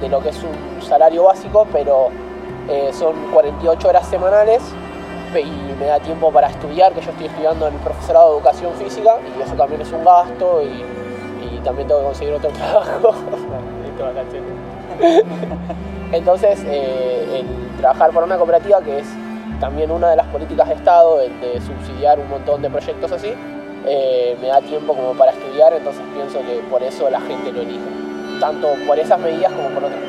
de 0.00 0.08
lo 0.08 0.20
que 0.20 0.30
es 0.30 0.42
un 0.42 0.82
salario 0.82 1.24
básico, 1.24 1.66
pero 1.72 2.08
eh, 2.68 2.90
son 2.92 3.14
48 3.32 3.88
horas 3.88 4.06
semanales 4.06 4.62
y 5.34 5.74
me 5.80 5.86
da 5.86 5.98
tiempo 5.98 6.30
para 6.30 6.48
estudiar, 6.48 6.92
que 6.92 7.00
yo 7.00 7.10
estoy 7.10 7.26
estudiando 7.26 7.66
en 7.66 7.74
el 7.74 7.80
profesorado 7.80 8.30
de 8.30 8.36
educación 8.36 8.72
física 8.74 9.16
y 9.36 9.42
eso 9.42 9.54
también 9.54 9.80
es 9.80 9.90
un 9.90 10.04
gasto 10.04 10.62
y, 10.62 10.84
también 11.64 11.88
tengo 11.88 12.00
que 12.00 12.06
conseguir 12.06 12.34
otro 12.34 12.50
trabajo. 12.50 13.14
Entonces, 16.12 16.62
eh, 16.66 17.40
el 17.40 17.76
trabajar 17.78 18.10
para 18.12 18.26
una 18.26 18.36
cooperativa, 18.36 18.80
que 18.82 19.00
es 19.00 19.06
también 19.58 19.90
una 19.90 20.10
de 20.10 20.16
las 20.16 20.26
políticas 20.28 20.68
de 20.68 20.74
Estado, 20.74 21.20
el 21.20 21.40
de 21.40 21.60
subsidiar 21.60 22.18
un 22.20 22.28
montón 22.28 22.62
de 22.62 22.70
proyectos 22.70 23.10
así, 23.10 23.32
eh, 23.86 24.36
me 24.40 24.48
da 24.48 24.60
tiempo 24.60 24.94
como 24.94 25.12
para 25.14 25.32
estudiar, 25.32 25.72
entonces 25.72 26.02
pienso 26.14 26.38
que 26.40 26.62
por 26.70 26.82
eso 26.82 27.10
la 27.10 27.20
gente 27.20 27.52
lo 27.52 27.62
elige, 27.62 27.80
tanto 28.40 28.68
por 28.86 28.98
esas 28.98 29.18
medidas 29.20 29.52
como 29.52 29.68
por 29.70 29.84
otras. 29.84 30.00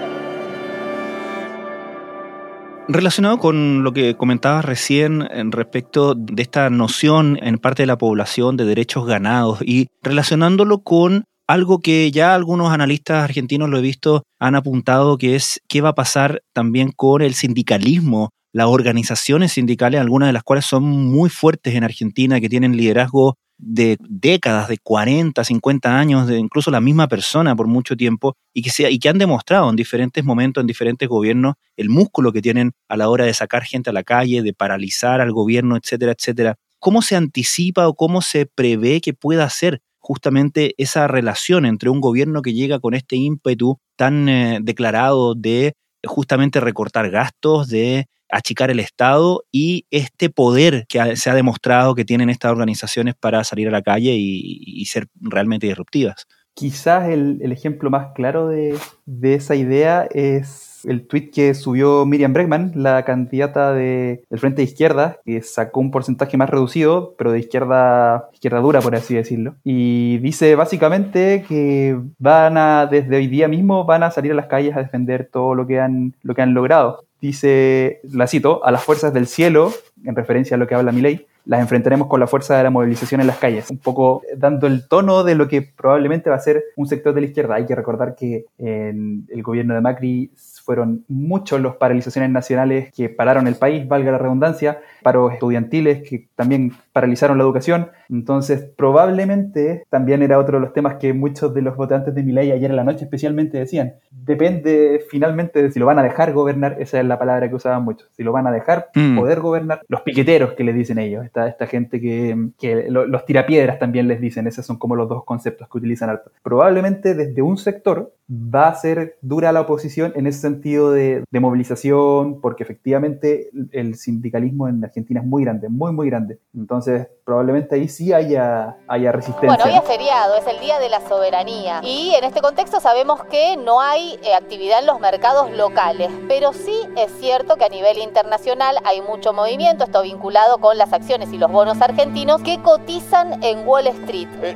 Relacionado 2.88 3.40
con 3.40 3.84
lo 3.84 3.94
que 3.94 4.16
comentabas 4.16 4.64
recién 4.64 5.28
en 5.32 5.52
respecto 5.52 6.14
de 6.14 6.44
esta 6.44 6.70
noción 6.70 7.40
en 7.42 7.58
parte 7.58 7.82
de 7.82 7.88
la 7.88 7.98
población 7.98 8.58
de 8.58 8.66
derechos 8.66 9.08
ganados 9.08 9.60
y 9.64 9.88
relacionándolo 10.04 10.84
con 10.84 11.26
algo 11.48 11.80
que 11.80 12.12
ya 12.12 12.34
algunos 12.34 12.72
analistas 12.72 13.24
argentinos 13.24 13.70
lo 13.70 13.78
he 13.78 13.82
visto 13.82 14.24
han 14.40 14.56
apuntado 14.56 15.18
que 15.18 15.36
es 15.36 15.62
qué 15.68 15.82
va 15.82 15.90
a 15.90 15.96
pasar 15.96 16.42
también 16.54 16.92
con 16.92 17.22
el 17.22 17.34
sindicalismo 17.34 18.32
las 18.56 18.68
organizaciones 18.68 19.52
sindicales, 19.52 20.00
algunas 20.00 20.30
de 20.30 20.34
las 20.34 20.44
cuales 20.44 20.66
son 20.66 20.84
muy 20.84 21.30
fuertes 21.30 21.76
en 21.76 21.84
Argentina, 21.84 22.40
que 22.40 22.48
tienen 22.48 22.78
liderazgo 22.78 23.36
de 23.58 23.98
décadas, 24.00 24.70
de 24.70 24.78
40, 24.78 25.44
50 25.44 26.00
años, 26.00 26.26
de 26.28 26.40
incluso 26.40 26.72
la 26.72 26.80
misma 26.80 27.10
persona 27.10 27.54
por 27.54 27.68
mucho 27.68 27.98
tiempo, 27.98 28.38
y 28.54 28.62
que, 28.62 28.90
y 28.90 28.98
que 28.98 29.10
han 29.10 29.18
demostrado 29.18 29.70
en 29.70 29.76
diferentes 29.76 30.24
momentos, 30.24 30.62
en 30.62 30.68
diferentes 30.68 31.10
gobiernos, 31.10 31.56
el 31.76 31.90
músculo 31.90 32.32
que 32.32 32.42
tienen 32.42 32.72
a 32.88 32.96
la 32.96 33.10
hora 33.10 33.26
de 33.26 33.34
sacar 33.34 33.64
gente 33.64 33.90
a 33.90 33.94
la 33.94 34.04
calle, 34.04 34.42
de 34.42 34.54
paralizar 34.54 35.20
al 35.20 35.34
gobierno, 35.34 35.76
etcétera, 35.76 36.14
etcétera. 36.18 36.56
¿Cómo 36.80 37.02
se 37.02 37.18
anticipa 37.18 37.90
o 37.90 37.94
cómo 37.94 38.22
se 38.22 38.46
prevé 38.46 39.02
que 39.02 39.14
pueda 39.14 39.50
ser 39.50 39.82
justamente 40.06 40.76
esa 40.78 41.08
relación 41.08 41.66
entre 41.66 41.90
un 41.90 42.00
gobierno 42.00 42.44
que 42.44 42.54
llega 42.54 42.80
con 42.80 42.94
este 42.94 43.16
ímpetu 43.16 43.80
tan 43.96 44.30
eh, 44.30 44.60
declarado 44.62 45.34
de 45.34 45.74
justamente 46.06 46.60
recortar 46.60 47.10
gastos, 47.10 47.70
de 47.70 48.06
achicar 48.30 48.70
el 48.70 48.80
Estado 48.80 49.44
y 49.52 49.88
este 49.90 50.30
poder 50.30 50.86
que 50.88 51.16
se 51.16 51.30
ha 51.32 51.34
demostrado 51.34 51.96
que 51.96 52.06
tienen 52.06 52.30
estas 52.30 52.52
organizaciones 52.52 53.16
para 53.20 53.44
salir 53.44 53.68
a 53.68 53.72
la 53.72 53.82
calle 53.82 54.14
y, 54.16 54.86
ser 54.86 55.08
realmente 55.20 55.66
disruptivas. 55.66 56.28
Quizás 56.54 57.10
el, 57.10 57.52
ejemplo 57.52 57.90
más 57.90 58.10
claro 58.14 58.48
de, 58.48 58.78
esa 59.24 59.56
idea 59.56 60.08
es 60.12 60.75
el 60.88 61.08
tweet 61.08 61.32
que 61.32 61.54
subió 61.54 62.06
Miriam 62.06 62.34
Bregman, 62.34 62.72
la 62.76 63.04
candidata 63.04 63.74
del 63.74 64.20
Frente 64.38 64.58
de 64.58 64.64
Izquierda, 64.64 65.20
que 65.26 65.42
sacó 65.42 65.80
un 65.80 65.92
porcentaje 65.92 66.38
más 66.38 66.50
reducido, 66.50 67.14
pero 67.18 67.32
de 67.32 67.40
izquierda, 67.40 68.30
izquierda 68.34 68.60
dura, 68.60 68.82
por 68.82 68.96
así 68.96 69.16
decirlo. 69.16 69.56
Y 69.64 70.18
dice 70.20 70.56
básicamente 70.56 71.46
que 71.48 71.98
van 72.20 72.58
a, 72.58 72.86
desde 72.86 73.18
hoy 73.18 73.28
día 73.28 73.48
mismo, 73.48 73.86
van 73.86 74.04
a 74.04 74.12
salir 74.12 74.32
a 74.32 74.36
las 74.36 74.48
calles 74.48 74.76
a 74.76 74.82
defender 74.82 75.30
todo 75.32 75.56
lo 75.56 75.68
que 75.68 75.80
han, 75.80 76.14
lo 76.24 76.36
que 76.36 76.42
han 76.42 76.54
logrado 76.54 77.06
dice, 77.26 78.02
la 78.12 78.28
cito, 78.28 78.64
a 78.66 78.72
las 78.72 78.84
fuerzas 78.84 79.14
del 79.14 79.28
cielo, 79.28 79.72
en 80.04 80.16
referencia 80.16 80.56
a 80.56 80.58
lo 80.58 80.68
que 80.68 80.76
habla 80.76 80.92
mi 80.92 81.02
ley, 81.02 81.26
las 81.46 81.62
enfrentaremos 81.62 82.08
con 82.08 82.20
la 82.20 82.28
fuerza 82.28 82.58
de 82.58 82.64
la 82.64 82.70
movilización 82.70 83.22
en 83.22 83.28
las 83.28 83.38
calles, 83.38 83.70
un 83.70 83.78
poco 83.78 84.24
dando 84.36 84.68
el 84.68 84.88
tono 84.88 85.24
de 85.24 85.36
lo 85.36 85.48
que 85.48 85.62
probablemente 85.62 86.30
va 86.30 86.38
a 86.38 86.40
ser 86.40 86.64
un 86.76 86.88
sector 86.88 87.14
de 87.14 87.22
la 87.22 87.28
izquierda. 87.28 87.56
Hay 87.56 87.66
que 87.66 87.76
recordar 87.76 88.16
que 88.16 88.46
en 88.58 89.28
el 89.30 89.44
gobierno 89.44 89.76
de 89.76 89.82
Macri 89.82 90.32
fueron 90.66 91.06
muchos 91.08 91.62
los 91.62 91.76
paralizaciones 91.76 92.32
nacionales 92.32 92.92
que 92.92 93.08
pararon 93.08 93.48
el 93.48 93.56
país, 93.56 93.88
valga 93.88 94.12
la 94.12 94.18
redundancia, 94.18 94.80
paros 95.04 95.32
estudiantiles 95.32 96.02
que 96.02 96.28
también 96.36 96.74
paralizaron 96.92 97.38
la 97.38 97.44
educación. 97.44 97.92
Entonces, 98.10 98.68
probablemente 98.76 99.84
también 99.90 100.24
era 100.24 100.40
otro 100.40 100.58
de 100.58 100.66
los 100.66 100.74
temas 100.74 100.96
que 100.96 101.14
muchos 101.14 101.54
de 101.54 101.62
los 101.62 101.76
votantes 101.76 102.16
de 102.16 102.24
mi 102.24 102.32
ley 102.32 102.52
ayer 102.52 102.72
en 102.72 102.76
la 102.76 102.84
noche 102.84 103.06
especialmente 103.06 103.60
decían. 103.60 103.94
Depende 104.10 105.04
finalmente 105.10 105.62
de 105.62 105.72
si 105.72 105.80
lo 105.80 105.86
van 105.86 106.00
a 106.00 106.04
dejar 106.04 106.34
gobernar, 106.34 106.78
esa 106.80 107.00
es 107.00 107.06
la 107.06 107.20
palabra 107.20 107.48
que 107.48 107.56
usaban 107.56 107.84
muchos, 107.84 108.10
si 108.18 108.24
lo 108.24 108.32
van 108.32 108.48
a 108.48 108.52
dejar 108.52 108.90
mm. 108.96 109.18
poder 109.18 109.40
gobernar. 109.42 109.82
Los 109.88 110.02
piqueteros 110.02 110.54
que 110.54 110.64
les 110.64 110.74
dicen 110.74 110.98
ellos, 110.98 111.24
esta, 111.24 111.48
esta 111.48 111.68
gente 111.68 112.02
que, 112.02 112.50
que 112.60 112.88
los 112.90 113.26
tirapiedras 113.26 113.78
también 113.78 114.08
les 114.08 114.20
dicen, 114.20 114.48
esos 114.48 114.66
son 114.66 114.78
como 114.78 114.96
los 114.96 115.08
dos 115.08 115.24
conceptos 115.26 115.70
que 115.70 115.78
utilizan 115.78 116.10
alto. 116.10 116.32
Probablemente 116.42 117.14
desde 117.14 117.42
un 117.44 117.58
sector 117.58 118.14
va 118.30 118.70
a 118.70 118.76
ser 118.76 119.18
dura 119.22 119.52
la 119.52 119.62
oposición 119.62 120.14
en 120.16 120.26
ese 120.26 120.40
sentido 120.40 120.55
de, 120.62 121.24
de 121.30 121.40
movilización, 121.40 122.42
porque 122.42 122.64
efectivamente 122.64 123.50
el 123.72 123.96
sindicalismo 123.96 124.68
en 124.68 124.84
Argentina 124.84 125.20
es 125.20 125.26
muy 125.26 125.44
grande, 125.44 125.70
muy, 125.70 125.92
muy 125.92 126.10
grande. 126.10 126.40
Entonces, 126.56 127.08
probablemente 127.24 127.76
ahí 127.76 127.88
sí 127.88 128.14
haya, 128.14 128.78
haya 128.88 129.12
resistencia. 129.12 129.50
Bueno, 129.50 129.64
hoy 129.66 129.78
es 129.78 129.84
feriado, 129.84 130.36
es 130.36 130.48
el 130.48 130.60
Día 130.60 130.80
de 130.80 130.90
la 130.90 131.02
Soberanía. 131.02 131.82
Y 131.84 132.14
en 132.16 132.24
este 132.24 132.42
contexto 132.42 132.80
sabemos 132.80 133.24
que 133.26 133.58
no 133.58 133.82
hay 133.82 134.20
eh, 134.24 134.34
actividad 134.34 134.80
en 134.80 134.88
los 134.88 135.00
mercados 135.00 135.52
locales, 135.52 136.10
pero 136.28 136.54
sí 136.54 136.76
es 136.98 137.12
cierto 137.20 137.56
que 137.58 137.66
a 137.66 137.70
nivel 137.70 137.98
internacional 137.98 138.78
hay 138.84 139.02
mucho 139.02 139.34
movimiento, 139.34 139.84
esto 139.84 140.02
vinculado 140.04 140.60
con 140.60 140.78
las 140.78 140.94
acciones 140.94 141.34
y 141.34 141.38
los 141.38 141.52
bonos 141.52 141.82
argentinos 141.82 142.42
que 142.42 142.62
cotizan 142.62 143.44
en 143.44 143.68
Wall 143.68 143.88
Street. 143.88 144.28
Eh, 144.42 144.56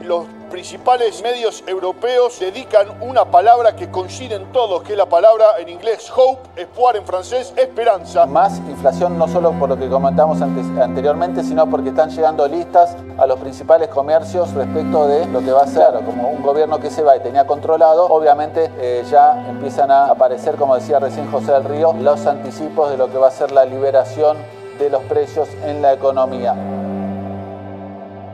principales 0.50 1.22
medios 1.22 1.64
europeos 1.68 2.40
dedican 2.40 3.02
una 3.02 3.26
palabra 3.26 3.76
que 3.76 3.90
coinciden 3.90 4.52
todos, 4.52 4.84
que 4.84 4.94
es 4.94 4.98
la 4.98 5.08
palabra 5.08 5.46
en 5.60 5.70
inglés 5.70 6.12
hope, 6.16 6.62
espoir 6.62 6.98
en 6.98 7.06
francés, 7.06 7.54
esperanza. 7.56 8.26
Más 8.26 8.58
inflación 8.60 9.18
no 9.18 9.28
solo 9.28 9.52
por 9.54 9.70
lo 9.70 9.78
que 9.78 9.88
comentamos 9.88 10.42
antes, 10.42 10.66
anteriormente, 10.82 11.44
sino 11.44 11.70
porque 11.70 11.90
están 11.90 12.10
llegando 12.10 12.48
listas 12.48 12.96
a 13.18 13.28
los 13.28 13.40
principales 13.40 13.90
comercios 13.90 14.54
respecto 14.54 15.08
de 15.08 15.26
lo 15.28 15.40
que 15.40 15.52
va 15.52 15.62
a 15.62 15.68
ser. 15.68 15.94
como 16.06 16.30
un 16.30 16.42
gobierno 16.42 16.80
que 16.80 16.90
se 16.90 17.04
va 17.04 17.16
y 17.16 17.20
tenía 17.20 17.46
controlado, 17.46 18.08
obviamente 18.08 18.72
eh, 18.80 19.04
ya 19.10 19.46
empiezan 19.48 19.92
a 19.92 20.08
aparecer, 20.08 20.56
como 20.56 20.76
decía 20.76 21.00
recién 21.00 21.32
José 21.32 21.52
del 21.52 21.66
Río, 21.66 21.94
los 21.94 22.26
anticipos 22.26 22.90
de 22.90 22.98
lo 22.98 23.12
que 23.12 23.18
va 23.18 23.28
a 23.28 23.32
ser 23.32 23.52
la 23.52 23.66
liberación 23.66 24.38
de 24.80 24.90
los 24.90 25.04
precios 25.04 25.50
en 25.64 25.82
la 25.82 25.94
economía. 25.94 26.79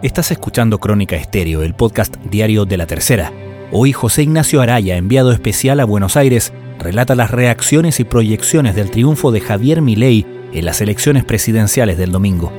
Estás 0.03 0.29
escuchando 0.31 0.79
Crónica 0.79 1.15
Estéreo, 1.15 1.63
el 1.63 1.73
podcast 1.73 2.17
diario 2.17 2.65
de 2.65 2.77
la 2.77 2.85
tercera. 2.85 3.31
Hoy 3.71 3.93
José 3.93 4.23
Ignacio 4.23 4.61
Araya, 4.61 4.97
enviado 4.97 5.31
especial 5.31 5.79
a 5.79 5.85
Buenos 5.85 6.17
Aires, 6.17 6.53
relata 6.77 7.15
las 7.15 7.31
reacciones 7.31 7.99
y 7.99 8.03
proyecciones 8.03 8.75
del 8.75 8.91
triunfo 8.91 9.31
de 9.31 9.39
Javier 9.39 9.81
Milei 9.81 10.25
en 10.51 10.65
las 10.65 10.81
elecciones 10.81 11.23
presidenciales 11.23 11.97
del 11.97 12.11
domingo. 12.11 12.51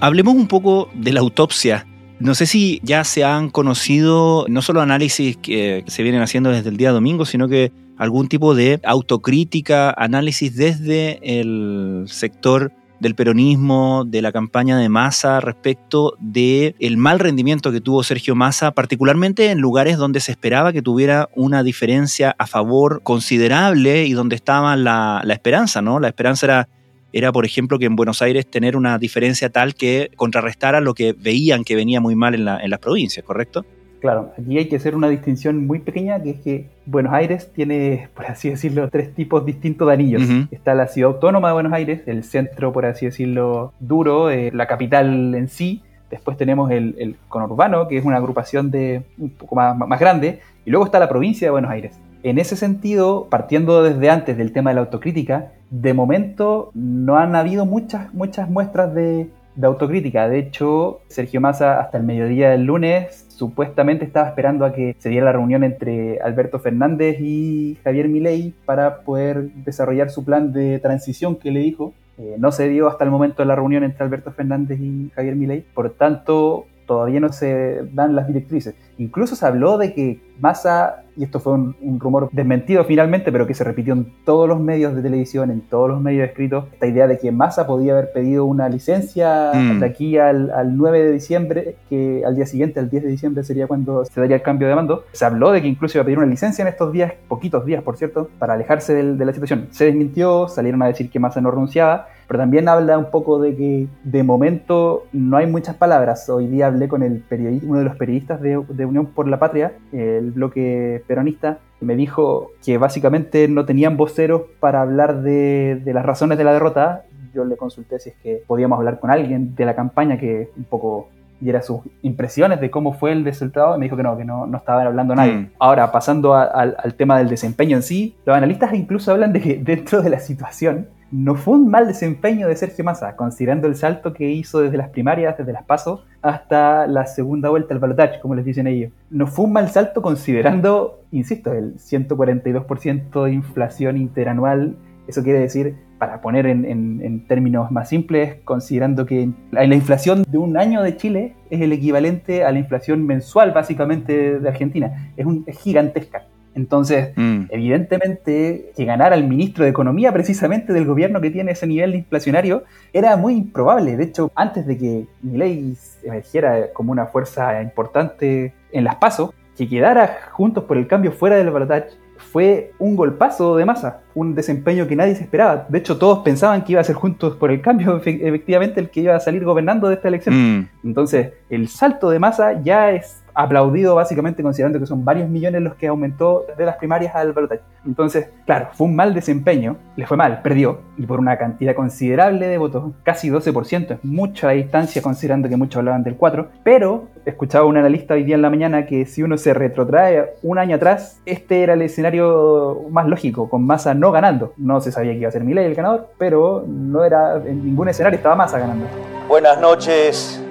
Hablemos 0.00 0.34
un 0.34 0.46
poco 0.46 0.90
de 0.94 1.12
la 1.12 1.20
autopsia 1.20 1.86
no 2.20 2.34
sé 2.34 2.46
si 2.46 2.80
ya 2.82 3.04
se 3.04 3.22
han 3.22 3.48
conocido 3.48 4.44
no 4.48 4.60
solo 4.60 4.80
análisis 4.80 5.36
que 5.36 5.84
se 5.86 6.02
vienen 6.02 6.20
haciendo 6.20 6.50
desde 6.50 6.68
el 6.68 6.76
día 6.76 6.90
domingo, 6.90 7.24
sino 7.24 7.48
que 7.48 7.70
algún 7.98 8.28
tipo 8.28 8.54
de 8.54 8.80
autocrítica, 8.84 9.94
análisis 9.96 10.56
desde 10.56 11.18
el 11.22 12.04
sector 12.06 12.72
del 13.00 13.14
peronismo, 13.14 14.04
de 14.06 14.22
la 14.22 14.32
campaña 14.32 14.76
de 14.78 14.88
Massa 14.88 15.40
respecto 15.40 16.14
de 16.18 16.74
el 16.80 16.96
mal 16.96 17.18
rendimiento 17.18 17.70
que 17.70 17.80
tuvo 17.80 18.02
Sergio 18.02 18.34
Massa, 18.34 18.72
particularmente 18.72 19.50
en 19.50 19.58
lugares 19.58 19.98
donde 19.98 20.20
se 20.20 20.32
esperaba 20.32 20.72
que 20.72 20.82
tuviera 20.82 21.28
una 21.36 21.62
diferencia 21.62 22.34
a 22.38 22.46
favor 22.46 23.02
considerable 23.02 24.06
y 24.06 24.12
donde 24.12 24.36
estaba 24.36 24.74
la, 24.76 25.22
esperanza, 25.28 25.82
¿no? 25.82 26.00
La 26.00 26.08
esperanza 26.08 26.46
era 26.46 26.68
era, 27.10 27.32
por 27.32 27.46
ejemplo, 27.46 27.78
que 27.78 27.86
en 27.86 27.96
Buenos 27.96 28.20
Aires 28.20 28.46
tener 28.50 28.76
una 28.76 28.98
diferencia 28.98 29.48
tal 29.48 29.74
que 29.74 30.10
contrarrestara 30.14 30.82
lo 30.82 30.92
que 30.92 31.14
veían 31.14 31.64
que 31.64 31.74
venía 31.74 32.02
muy 32.02 32.14
mal 32.14 32.34
en, 32.34 32.44
la, 32.44 32.60
en 32.62 32.68
las 32.68 32.80
provincias, 32.80 33.24
¿correcto? 33.24 33.64
Claro, 34.00 34.32
aquí 34.38 34.58
hay 34.58 34.68
que 34.68 34.76
hacer 34.76 34.94
una 34.94 35.08
distinción 35.08 35.66
muy 35.66 35.80
pequeña, 35.80 36.22
que 36.22 36.30
es 36.30 36.40
que 36.40 36.66
Buenos 36.86 37.12
Aires 37.12 37.50
tiene, 37.52 38.08
por 38.14 38.26
así 38.26 38.48
decirlo, 38.50 38.88
tres 38.90 39.12
tipos 39.12 39.44
distintos 39.44 39.88
de 39.88 39.94
anillos. 39.94 40.22
Está 40.50 40.74
la 40.74 40.86
ciudad 40.86 41.12
autónoma 41.12 41.48
de 41.48 41.54
Buenos 41.54 41.72
Aires, 41.72 42.02
el 42.06 42.22
centro, 42.22 42.72
por 42.72 42.86
así 42.86 43.06
decirlo, 43.06 43.72
duro, 43.80 44.30
eh, 44.30 44.50
la 44.52 44.66
capital 44.66 45.34
en 45.34 45.48
sí. 45.48 45.82
Después 46.10 46.36
tenemos 46.36 46.70
el, 46.70 46.94
el, 46.98 47.16
conurbano, 47.28 47.88
que 47.88 47.98
es 47.98 48.04
una 48.04 48.16
agrupación 48.16 48.70
de 48.70 49.02
un 49.18 49.30
poco 49.30 49.56
más, 49.56 49.76
más 49.76 50.00
grande. 50.00 50.40
Y 50.64 50.70
luego 50.70 50.86
está 50.86 50.98
la 51.00 51.08
provincia 51.08 51.46
de 51.46 51.50
Buenos 51.50 51.70
Aires. 51.70 51.98
En 52.22 52.38
ese 52.38 52.56
sentido, 52.56 53.26
partiendo 53.28 53.82
desde 53.82 54.10
antes 54.10 54.36
del 54.36 54.52
tema 54.52 54.70
de 54.70 54.74
la 54.74 54.80
autocrítica, 54.82 55.52
de 55.70 55.92
momento 55.92 56.70
no 56.74 57.16
han 57.16 57.34
habido 57.36 57.66
muchas, 57.66 58.12
muchas 58.14 58.48
muestras 58.48 58.94
de, 58.94 59.28
de 59.58 59.66
autocrítica. 59.66 60.28
De 60.28 60.38
hecho, 60.38 61.00
Sergio 61.08 61.40
Massa 61.40 61.80
hasta 61.80 61.98
el 61.98 62.04
mediodía 62.04 62.50
del 62.50 62.62
lunes 62.62 63.26
supuestamente 63.28 64.04
estaba 64.04 64.28
esperando 64.28 64.64
a 64.64 64.72
que 64.72 64.94
se 64.98 65.08
diera 65.08 65.26
la 65.26 65.32
reunión 65.32 65.64
entre 65.64 66.20
Alberto 66.20 66.60
Fernández 66.60 67.18
y 67.20 67.76
Javier 67.82 68.08
Milei 68.08 68.54
para 68.64 69.00
poder 69.00 69.50
desarrollar 69.64 70.10
su 70.10 70.24
plan 70.24 70.52
de 70.52 70.78
transición 70.78 71.34
que 71.34 71.50
le 71.50 71.60
dijo. 71.60 71.92
Eh, 72.18 72.36
no 72.38 72.52
se 72.52 72.68
dio 72.68 72.86
hasta 72.86 73.02
el 73.02 73.10
momento 73.10 73.42
de 73.42 73.46
la 73.46 73.56
reunión 73.56 73.82
entre 73.82 74.04
Alberto 74.04 74.30
Fernández 74.30 74.78
y 74.80 75.10
Javier 75.14 75.34
Milei. 75.34 75.64
Por 75.74 75.90
tanto, 75.90 76.66
todavía 76.88 77.20
no 77.20 77.30
se 77.32 77.82
dan 77.92 78.16
las 78.16 78.26
directrices. 78.26 78.74
Incluso 78.96 79.36
se 79.36 79.46
habló 79.46 79.78
de 79.78 79.94
que 79.94 80.20
Massa, 80.40 81.04
y 81.16 81.24
esto 81.24 81.38
fue 81.38 81.52
un, 81.52 82.00
rumor 82.00 82.28
desmentido 82.32 82.84
finalmente, 82.84 83.30
pero 83.30 83.46
que 83.46 83.54
se 83.54 83.62
repitió 83.62 83.92
en 83.92 84.12
todos 84.24 84.48
los 84.48 84.58
medios 84.58 84.94
de 84.94 85.02
televisión, 85.02 85.50
en 85.50 85.60
todos 85.60 85.88
los 85.88 86.00
medios 86.00 86.28
escritos, 86.28 86.64
esta 86.72 86.86
idea 86.86 87.06
de 87.06 87.18
que 87.18 87.30
Massa 87.30 87.66
podía 87.66 87.92
haber 87.92 88.12
pedido 88.12 88.46
una 88.46 88.68
licencia 88.68 89.52
mm. 89.52 89.80
de 89.80 89.86
aquí 89.86 90.16
al, 90.16 90.76
9 90.76 91.04
de 91.04 91.12
diciembre, 91.12 91.76
que 91.88 92.22
al 92.24 92.34
día 92.34 92.46
siguiente, 92.46 92.80
al 92.80 92.88
10 92.88 93.02
de 93.04 93.10
diciembre, 93.10 93.44
sería 93.44 93.66
cuando 93.66 94.04
se 94.04 94.20
daría 94.20 94.36
el 94.36 94.42
cambio 94.42 94.66
de 94.66 94.74
mando. 94.74 95.04
Se 95.12 95.24
habló 95.24 95.52
de 95.52 95.60
que 95.60 95.68
incluso 95.68 95.98
iba 95.98 96.02
a 96.02 96.04
pedir 96.06 96.18
una 96.18 96.26
licencia 96.26 96.62
en 96.62 96.68
estos 96.68 96.92
días, 96.92 97.12
poquitos 97.28 97.66
días, 97.66 97.82
por 97.82 97.96
cierto, 97.96 98.30
para 98.38 98.54
alejarse 98.54 98.94
de 98.94 99.24
la 99.24 99.32
situación. 99.32 99.68
Se 99.70 99.84
desmintió, 99.84 100.48
salieron 100.48 100.82
a 100.82 100.86
decir 100.86 101.10
que 101.10 101.20
Massa 101.20 101.40
no 101.40 101.50
renunciaba, 101.50 102.06
pero 102.28 102.40
también 102.40 102.68
habla 102.68 102.98
un 102.98 103.10
poco 103.10 103.40
de 103.40 103.56
que 103.56 103.88
de 104.04 104.22
momento 104.22 105.06
no 105.12 105.38
hay 105.38 105.46
muchas 105.46 105.76
palabras. 105.76 106.28
Hoy 106.28 106.46
día 106.46 106.66
hablé 106.66 106.86
con 106.86 107.02
el 107.02 107.24
uno 107.64 107.78
de 107.78 107.84
los 107.84 107.96
periodistas 107.96 108.40
de, 108.42 108.58
Unión 108.58 109.06
por 109.06 109.26
la 109.26 109.38
Patria, 109.38 109.72
el 109.92 110.30
bloque 110.30 111.02
peronista, 111.06 111.58
me 111.80 111.96
dijo 111.96 112.50
que 112.64 112.76
básicamente 112.76 113.48
no 113.48 113.64
tenían 113.64 113.96
voceros 113.96 114.42
para 114.60 114.82
hablar 114.82 115.22
de, 115.22 115.80
las 115.86 116.04
razones 116.04 116.36
de 116.36 116.44
la 116.44 116.52
derrota. 116.52 117.04
Yo 117.34 117.46
le 117.46 117.56
consulté 117.56 117.98
si 117.98 118.10
es 118.10 118.16
que 118.22 118.42
podíamos 118.46 118.78
hablar 118.78 119.00
con 119.00 119.10
alguien 119.10 119.54
de 119.54 119.64
la 119.64 119.74
campaña 119.74 120.18
que 120.18 120.50
un 120.56 120.64
poco 120.64 121.08
diera 121.40 121.62
sus 121.62 121.80
impresiones 122.02 122.60
de 122.60 122.70
cómo 122.70 122.92
fue 122.92 123.12
el 123.12 123.24
resultado 123.24 123.76
y 123.76 123.78
me 123.78 123.86
dijo 123.86 123.96
que 123.96 124.02
no, 124.02 124.16
que 124.16 124.24
no, 124.24 124.46
no 124.46 124.58
estaban 124.58 124.86
hablando 124.86 125.14
nadie. 125.14 125.34
Mm. 125.34 125.50
Ahora, 125.58 125.90
pasando 125.92 126.34
al, 126.34 126.76
al 126.78 126.94
tema 126.94 127.18
del 127.18 127.28
desempeño 127.28 127.76
en 127.76 127.82
sí, 127.82 128.16
los 128.24 128.36
analistas 128.36 128.72
incluso 128.74 129.12
hablan 129.12 129.32
de 129.32 129.40
que 129.40 129.58
dentro 129.62 130.02
de 130.02 130.10
la 130.10 130.20
situación 130.20 130.88
no 131.10 131.36
fue 131.36 131.54
un 131.54 131.68
mal 131.68 131.86
desempeño 131.86 132.48
de 132.48 132.56
Sergio 132.56 132.84
Massa, 132.84 133.16
considerando 133.16 133.66
el 133.66 133.76
salto 133.76 134.12
que 134.12 134.30
hizo 134.30 134.60
desde 134.60 134.76
las 134.76 134.90
primarias, 134.90 135.38
desde 135.38 135.52
las 135.52 135.64
pasos, 135.64 136.04
hasta 136.20 136.86
la 136.86 137.06
segunda 137.06 137.48
vuelta 137.48 137.72
al 137.72 137.80
balotaje, 137.80 138.20
como 138.20 138.34
les 138.34 138.44
dicen 138.44 138.66
ellos. 138.66 138.92
No 139.10 139.26
fue 139.26 139.46
un 139.46 139.52
mal 139.52 139.70
salto 139.70 140.02
considerando, 140.02 141.00
insisto, 141.10 141.52
el 141.52 141.76
142% 141.76 143.24
de 143.24 143.32
inflación 143.32 143.96
interanual. 143.96 144.76
Eso 145.06 145.22
quiere 145.22 145.38
decir, 145.40 145.76
para 145.98 146.20
poner 146.20 146.46
en, 146.46 147.24
términos 147.26 147.70
más 147.70 147.88
simples, 147.88 148.36
considerando 148.44 149.04
que 149.04 149.30
la, 149.50 149.64
inflación 149.64 150.24
de 150.28 150.38
un 150.38 150.56
año 150.56 150.82
de 150.82 150.96
Chile 150.96 151.34
es 151.50 151.60
el 151.60 151.72
equivalente 151.72 152.44
a 152.44 152.52
la 152.52 152.58
inflación 152.58 153.04
mensual 153.04 153.52
básicamente 153.52 154.38
de 154.38 154.48
Argentina. 154.48 155.12
Es, 155.16 155.26
un, 155.26 155.44
es 155.46 155.58
gigantesca. 155.58 156.24
Entonces, 156.54 157.10
mm. 157.16 157.42
evidentemente, 157.50 158.72
que 158.76 158.84
ganara 158.84 159.14
el 159.14 159.24
ministro 159.24 159.64
de 159.64 159.70
Economía 159.70 160.12
precisamente 160.12 160.72
del 160.72 160.86
gobierno 160.86 161.20
que 161.20 161.30
tiene 161.30 161.52
ese 161.52 161.66
nivel 161.66 161.94
inflacionario 161.94 162.64
era 162.92 163.16
muy 163.16 163.34
improbable. 163.34 163.96
De 163.96 164.04
hecho, 164.04 164.32
antes 164.34 164.66
de 164.66 164.78
que 164.78 165.06
Milei 165.22 165.76
emergiera 166.02 166.72
como 166.72 166.92
una 166.92 167.06
fuerza 167.06 167.62
importante 167.62 168.54
en 168.72 168.84
las 168.84 168.96
pasos, 168.96 169.30
que 169.56 169.68
quedara 169.68 170.18
juntos 170.32 170.64
por 170.64 170.76
el 170.76 170.86
cambio 170.86 171.10
fuera 171.10 171.36
del 171.36 171.50
balotaje 171.50 171.88
fue 172.18 172.72
un 172.78 172.96
golpazo 172.96 173.56
de 173.56 173.64
masa, 173.64 174.00
un 174.14 174.34
desempeño 174.34 174.86
que 174.86 174.96
nadie 174.96 175.14
se 175.14 175.22
esperaba. 175.22 175.66
De 175.68 175.78
hecho, 175.78 175.96
todos 175.96 176.18
pensaban 176.20 176.62
que 176.64 176.72
iba 176.72 176.80
a 176.80 176.84
ser 176.84 176.96
juntos 176.96 177.36
por 177.36 177.50
el 177.50 177.60
cambio, 177.60 177.96
efectivamente, 178.04 178.80
el 178.80 178.90
que 178.90 179.00
iba 179.00 179.16
a 179.16 179.20
salir 179.20 179.44
gobernando 179.44 179.88
de 179.88 179.94
esta 179.94 180.08
elección. 180.08 180.34
Mm. 180.58 180.68
Entonces, 180.84 181.32
el 181.48 181.68
salto 181.68 182.10
de 182.10 182.18
masa 182.18 182.60
ya 182.62 182.90
es 182.90 183.22
aplaudido 183.38 183.94
básicamente 183.94 184.42
considerando 184.42 184.80
que 184.80 184.86
son 184.86 185.04
varios 185.04 185.28
millones 185.28 185.62
los 185.62 185.76
que 185.76 185.86
aumentó 185.86 186.44
de 186.56 186.66
las 186.66 186.74
primarias 186.74 187.14
al 187.14 187.32
balotaje. 187.32 187.60
Entonces, 187.86 188.30
claro, 188.44 188.70
fue 188.72 188.88
un 188.88 188.96
mal 188.96 189.14
desempeño, 189.14 189.76
le 189.94 190.06
fue 190.08 190.16
mal, 190.16 190.42
perdió, 190.42 190.80
y 190.96 191.06
por 191.06 191.20
una 191.20 191.38
cantidad 191.38 191.76
considerable 191.76 192.48
de 192.48 192.58
votos, 192.58 192.90
casi 193.04 193.30
12%, 193.30 193.92
es 193.92 194.04
mucha 194.04 194.48
la 194.48 194.54
distancia 194.54 195.00
considerando 195.02 195.48
que 195.48 195.56
muchos 195.56 195.76
hablaban 195.78 196.02
del 196.02 196.16
4, 196.16 196.48
pero 196.64 197.10
escuchaba 197.26 197.64
un 197.64 197.76
analista 197.76 198.14
hoy 198.14 198.24
día 198.24 198.34
en 198.34 198.42
la 198.42 198.50
mañana 198.50 198.86
que 198.86 199.06
si 199.06 199.22
uno 199.22 199.38
se 199.38 199.54
retrotrae 199.54 200.34
un 200.42 200.58
año 200.58 200.74
atrás, 200.74 201.20
este 201.24 201.62
era 201.62 201.74
el 201.74 201.82
escenario 201.82 202.86
más 202.90 203.06
lógico, 203.06 203.48
con 203.48 203.64
Massa 203.64 203.94
no 203.94 204.10
ganando. 204.10 204.52
No 204.56 204.80
se 204.80 204.90
sabía 204.90 205.12
que 205.12 205.18
iba 205.18 205.28
a 205.28 205.32
ser 205.32 205.44
Milei 205.44 205.66
el 205.66 205.76
ganador, 205.76 206.08
pero 206.18 206.64
no 206.66 207.04
era 207.04 207.36
en 207.36 207.64
ningún 207.64 207.88
escenario 207.88 208.16
estaba 208.16 208.34
Massa 208.34 208.58
ganando. 208.58 208.86
Buenas 209.28 209.60
noches 209.60 210.42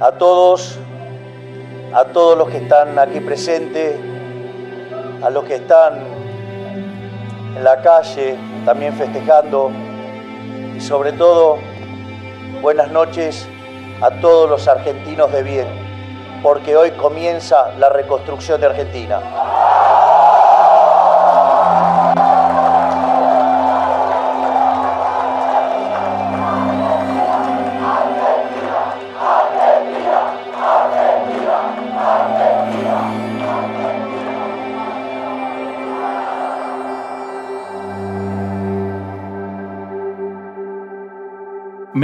a 0.00 0.10
todos 0.12 0.80
a 1.94 2.06
todos 2.06 2.36
los 2.36 2.48
que 2.48 2.56
están 2.58 2.98
aquí 2.98 3.20
presentes, 3.20 3.94
a 5.22 5.30
los 5.30 5.44
que 5.44 5.54
están 5.54 6.00
en 7.56 7.62
la 7.62 7.80
calle 7.82 8.36
también 8.64 8.94
festejando 8.94 9.70
y 10.76 10.80
sobre 10.80 11.12
todo 11.12 11.58
buenas 12.60 12.90
noches 12.90 13.46
a 14.00 14.10
todos 14.20 14.50
los 14.50 14.66
argentinos 14.66 15.30
de 15.30 15.44
bien, 15.44 15.68
porque 16.42 16.76
hoy 16.76 16.90
comienza 16.92 17.72
la 17.78 17.88
reconstrucción 17.90 18.60
de 18.60 18.66
Argentina. 18.66 19.20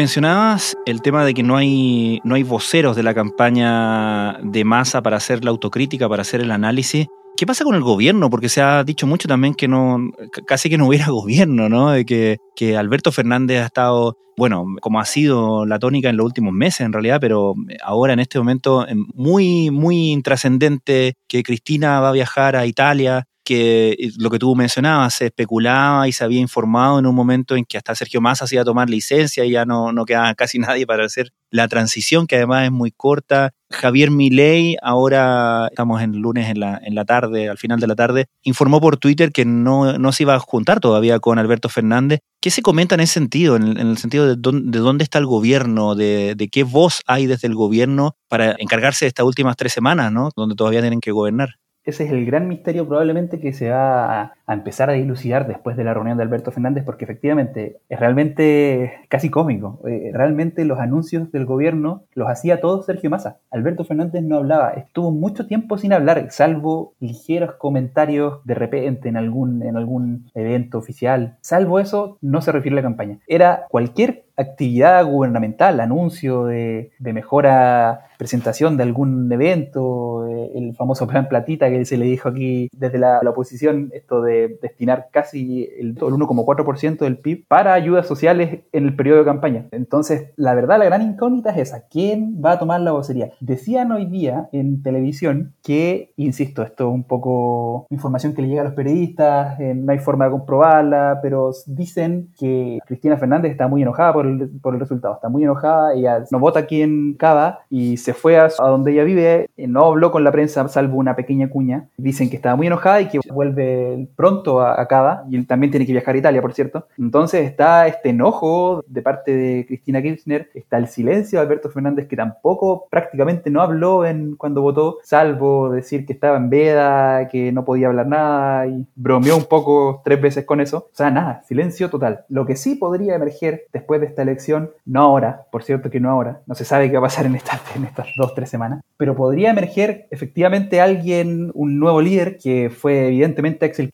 Mencionabas 0.00 0.78
el 0.86 1.02
tema 1.02 1.26
de 1.26 1.34
que 1.34 1.42
no 1.42 1.58
hay, 1.58 2.20
no 2.24 2.34
hay 2.34 2.42
voceros 2.42 2.96
de 2.96 3.02
la 3.02 3.12
campaña 3.12 4.38
de 4.42 4.64
masa 4.64 5.02
para 5.02 5.18
hacer 5.18 5.44
la 5.44 5.50
autocrítica, 5.50 6.08
para 6.08 6.22
hacer 6.22 6.40
el 6.40 6.52
análisis. 6.52 7.06
¿Qué 7.36 7.44
pasa 7.44 7.64
con 7.64 7.74
el 7.74 7.82
gobierno? 7.82 8.30
Porque 8.30 8.48
se 8.48 8.62
ha 8.62 8.82
dicho 8.82 9.06
mucho 9.06 9.28
también 9.28 9.52
que 9.52 9.68
no, 9.68 10.10
casi 10.46 10.70
que 10.70 10.78
no 10.78 10.86
hubiera 10.86 11.08
gobierno, 11.10 11.68
¿no? 11.68 11.90
De 11.90 12.06
que, 12.06 12.38
que 12.56 12.78
Alberto 12.78 13.12
Fernández 13.12 13.60
ha 13.60 13.66
estado, 13.66 14.16
bueno, 14.38 14.64
como 14.80 15.00
ha 15.00 15.04
sido 15.04 15.66
la 15.66 15.78
tónica 15.78 16.08
en 16.08 16.16
los 16.16 16.24
últimos 16.24 16.54
meses 16.54 16.80
en 16.80 16.94
realidad, 16.94 17.18
pero 17.20 17.54
ahora 17.84 18.14
en 18.14 18.20
este 18.20 18.38
momento 18.38 18.86
muy, 19.12 19.70
muy 19.70 20.12
intrascendente, 20.12 21.12
que 21.28 21.42
Cristina 21.42 22.00
va 22.00 22.08
a 22.08 22.12
viajar 22.12 22.56
a 22.56 22.64
Italia, 22.64 23.26
que 23.50 23.96
eh, 23.98 24.12
lo 24.16 24.30
que 24.30 24.38
tú 24.38 24.54
mencionabas, 24.54 25.14
se 25.14 25.26
especulaba 25.26 26.06
y 26.06 26.12
se 26.12 26.22
había 26.22 26.38
informado 26.38 27.00
en 27.00 27.06
un 27.06 27.16
momento 27.16 27.56
en 27.56 27.64
que 27.64 27.78
hasta 27.78 27.96
Sergio 27.96 28.20
Massa 28.20 28.46
se 28.46 28.54
iba 28.54 28.62
a 28.62 28.64
tomar 28.64 28.88
licencia 28.88 29.44
y 29.44 29.50
ya 29.50 29.64
no, 29.64 29.90
no 29.90 30.04
quedaba 30.04 30.32
casi 30.36 30.60
nadie 30.60 30.86
para 30.86 31.04
hacer 31.04 31.32
la 31.50 31.66
transición, 31.66 32.28
que 32.28 32.36
además 32.36 32.66
es 32.66 32.70
muy 32.70 32.92
corta. 32.92 33.50
Javier 33.68 34.12
Milei, 34.12 34.76
ahora 34.82 35.66
estamos 35.68 36.00
en 36.00 36.12
lunes 36.12 36.48
en 36.48 36.60
la, 36.60 36.80
en 36.80 36.94
la 36.94 37.04
tarde, 37.04 37.48
al 37.48 37.58
final 37.58 37.80
de 37.80 37.88
la 37.88 37.96
tarde, 37.96 38.26
informó 38.44 38.80
por 38.80 38.98
Twitter 38.98 39.32
que 39.32 39.44
no, 39.44 39.98
no 39.98 40.12
se 40.12 40.22
iba 40.22 40.36
a 40.36 40.38
juntar 40.38 40.78
todavía 40.78 41.18
con 41.18 41.40
Alberto 41.40 41.68
Fernández. 41.68 42.20
¿Qué 42.40 42.52
se 42.52 42.62
comenta 42.62 42.94
en 42.94 43.00
ese 43.00 43.14
sentido, 43.14 43.56
en, 43.56 43.78
el 43.78 43.98
sentido 43.98 44.28
de 44.28 44.36
dónde, 44.38 44.70
de 44.70 44.78
dónde, 44.78 45.02
está 45.02 45.18
el 45.18 45.26
gobierno, 45.26 45.96
de, 45.96 46.36
de, 46.36 46.48
qué 46.48 46.62
voz 46.62 47.00
hay 47.08 47.26
desde 47.26 47.48
el 47.48 47.56
gobierno 47.56 48.14
para 48.28 48.54
encargarse 48.58 49.06
de 49.06 49.08
estas 49.08 49.26
últimas 49.26 49.56
tres 49.56 49.72
semanas, 49.72 50.12
¿no? 50.12 50.30
donde 50.36 50.54
todavía 50.54 50.82
tienen 50.82 51.00
que 51.00 51.10
gobernar? 51.10 51.56
Ese 51.90 52.04
es 52.04 52.12
el 52.12 52.24
gran 52.24 52.48
misterio 52.48 52.86
probablemente 52.88 53.40
que 53.40 53.52
se 53.52 53.70
va 53.70 54.22
a, 54.22 54.38
a 54.50 54.54
empezar 54.54 54.90
a 54.90 54.94
dilucidar 54.94 55.46
después 55.46 55.76
de 55.76 55.84
la 55.84 55.94
reunión 55.94 56.16
de 56.16 56.24
Alberto 56.24 56.50
Fernández, 56.50 56.82
porque 56.84 57.04
efectivamente 57.04 57.76
es 57.88 58.00
realmente 58.00 58.94
casi 59.08 59.30
cómico. 59.30 59.78
Eh, 59.86 60.10
realmente 60.12 60.64
los 60.64 60.80
anuncios 60.80 61.30
del 61.30 61.46
gobierno 61.46 62.02
los 62.14 62.28
hacía 62.28 62.60
todo 62.60 62.82
Sergio 62.82 63.10
Massa. 63.10 63.38
Alberto 63.52 63.84
Fernández 63.84 64.24
no 64.24 64.38
hablaba, 64.38 64.70
estuvo 64.70 65.12
mucho 65.12 65.46
tiempo 65.46 65.78
sin 65.78 65.92
hablar, 65.92 66.26
salvo 66.32 66.94
ligeros 66.98 67.54
comentarios 67.54 68.44
de 68.44 68.54
repente 68.54 69.08
en 69.08 69.16
algún, 69.16 69.62
en 69.62 69.76
algún 69.76 70.28
evento 70.34 70.78
oficial. 70.78 71.36
Salvo 71.42 71.78
eso, 71.78 72.18
no 72.20 72.40
se 72.40 72.50
refiere 72.50 72.74
a 72.74 72.82
la 72.82 72.88
campaña. 72.88 73.18
Era 73.28 73.66
cualquier 73.68 74.24
actividad 74.36 75.04
gubernamental, 75.04 75.78
anuncio 75.78 76.46
de, 76.46 76.90
de 76.98 77.12
mejora 77.12 78.10
presentación 78.20 78.76
de 78.76 78.82
algún 78.82 79.32
evento, 79.32 80.28
eh, 80.28 80.50
el 80.54 80.76
famoso 80.76 81.06
plan 81.06 81.26
platita 81.26 81.70
que 81.70 81.86
se 81.86 81.96
le 81.96 82.04
dijo 82.04 82.28
aquí 82.28 82.68
desde 82.70 82.98
la, 82.98 83.20
oposición, 83.24 83.90
esto 83.94 84.20
de 84.20 84.39
destinar 84.48 85.08
casi 85.10 85.68
el, 85.78 85.88
el 85.88 85.96
1,4% 85.96 86.98
del 86.98 87.18
PIB 87.18 87.46
para 87.48 87.74
ayudas 87.74 88.06
sociales 88.06 88.60
en 88.72 88.84
el 88.86 88.96
periodo 88.96 89.18
de 89.18 89.24
campaña. 89.24 89.66
Entonces, 89.70 90.32
la 90.36 90.54
verdad, 90.54 90.78
la 90.78 90.84
gran 90.86 91.02
incógnita 91.02 91.50
es 91.50 91.58
esa, 91.68 91.86
¿quién 91.88 92.40
va 92.44 92.52
a 92.52 92.58
tomar 92.58 92.80
la 92.80 92.92
vocería? 92.92 93.30
Decían 93.40 93.92
hoy 93.92 94.06
día 94.06 94.48
en 94.52 94.82
televisión 94.82 95.54
que, 95.62 96.12
insisto, 96.16 96.62
esto 96.62 96.88
es 96.88 96.94
un 96.94 97.04
poco 97.04 97.86
información 97.90 98.34
que 98.34 98.42
le 98.42 98.48
llega 98.48 98.62
a 98.62 98.64
los 98.64 98.74
periodistas, 98.74 99.58
eh, 99.60 99.74
no 99.74 99.92
hay 99.92 99.98
forma 99.98 100.26
de 100.26 100.32
comprobarla, 100.32 101.20
pero 101.22 101.50
dicen 101.66 102.30
que 102.38 102.78
Cristina 102.86 103.16
Fernández 103.16 103.52
está 103.52 103.68
muy 103.68 103.82
enojada 103.82 104.12
por 104.12 104.26
el, 104.26 104.50
por 104.60 104.74
el 104.74 104.80
resultado, 104.80 105.14
está 105.14 105.28
muy 105.28 105.42
enojada, 105.42 105.94
ella 105.94 106.24
no 106.30 106.38
vota 106.38 106.60
aquí 106.60 106.82
en 106.82 107.14
Cava 107.14 107.60
y 107.68 107.96
se 107.96 108.14
fue 108.14 108.38
a, 108.38 108.48
donde 108.58 108.92
ella 108.92 109.04
vive, 109.04 109.50
eh, 109.56 109.66
no 109.66 109.86
habló 109.86 110.10
con 110.10 110.24
la 110.24 110.32
prensa 110.32 110.66
salvo 110.68 110.98
una 110.98 111.16
pequeña 111.16 111.48
cuña. 111.48 111.88
Dicen 111.96 112.30
que 112.30 112.36
estaba 112.36 112.56
muy 112.56 112.66
enojada 112.66 113.00
y 113.00 113.08
que 113.08 113.20
vuelve 113.32 114.08
pronto 114.16 114.29
a, 114.60 114.80
a 114.80 115.24
y 115.28 115.36
él 115.36 115.46
también 115.46 115.70
tiene 115.70 115.86
que 115.86 115.92
viajar 115.92 116.14
a 116.14 116.18
Italia, 116.18 116.42
por 116.42 116.52
cierto. 116.52 116.86
Entonces 116.98 117.46
está 117.46 117.86
este 117.86 118.10
enojo 118.10 118.84
de 118.86 119.02
parte 119.02 119.34
de 119.34 119.66
Cristina 119.66 120.02
Kirchner, 120.02 120.50
está 120.54 120.78
el 120.78 120.88
silencio 120.88 121.38
de 121.38 121.44
Alberto 121.44 121.70
Fernández 121.70 122.08
que 122.08 122.16
tampoco 122.16 122.86
prácticamente 122.90 123.50
no 123.50 123.62
habló 123.62 124.04
en 124.04 124.36
cuando 124.36 124.62
votó, 124.62 124.98
salvo 125.02 125.70
decir 125.70 126.06
que 126.06 126.12
estaba 126.12 126.36
en 126.36 126.50
veda, 126.50 127.28
que 127.28 127.52
no 127.52 127.64
podía 127.64 127.88
hablar 127.88 128.06
nada 128.06 128.66
y 128.66 128.86
bromeó 128.94 129.36
un 129.36 129.44
poco 129.44 130.02
tres 130.04 130.20
veces 130.20 130.44
con 130.44 130.60
eso. 130.60 130.88
O 130.92 130.96
sea, 130.96 131.10
nada, 131.10 131.42
silencio 131.46 131.90
total. 131.90 132.24
Lo 132.28 132.46
que 132.46 132.56
sí 132.56 132.76
podría 132.76 133.14
emerger 133.14 133.66
después 133.72 134.00
de 134.00 134.06
esta 134.06 134.22
elección, 134.22 134.70
no 134.84 135.02
ahora, 135.02 135.46
por 135.50 135.62
cierto 135.62 135.90
que 135.90 136.00
no 136.00 136.10
ahora, 136.10 136.40
no 136.46 136.54
se 136.54 136.64
sabe 136.64 136.90
qué 136.90 136.94
va 136.94 137.00
a 137.00 137.08
pasar 137.08 137.26
en 137.26 137.36
estas, 137.36 137.60
en 137.76 137.84
estas 137.84 138.08
dos, 138.16 138.34
tres 138.34 138.50
semanas, 138.50 138.82
pero 138.96 139.14
podría 139.14 139.50
emerger 139.50 140.06
efectivamente 140.10 140.80
alguien, 140.80 141.50
un 141.54 141.78
nuevo 141.78 142.00
líder, 142.00 142.38
que 142.38 142.70
fue 142.70 143.08
evidentemente 143.08 143.66
Axel 143.66 143.90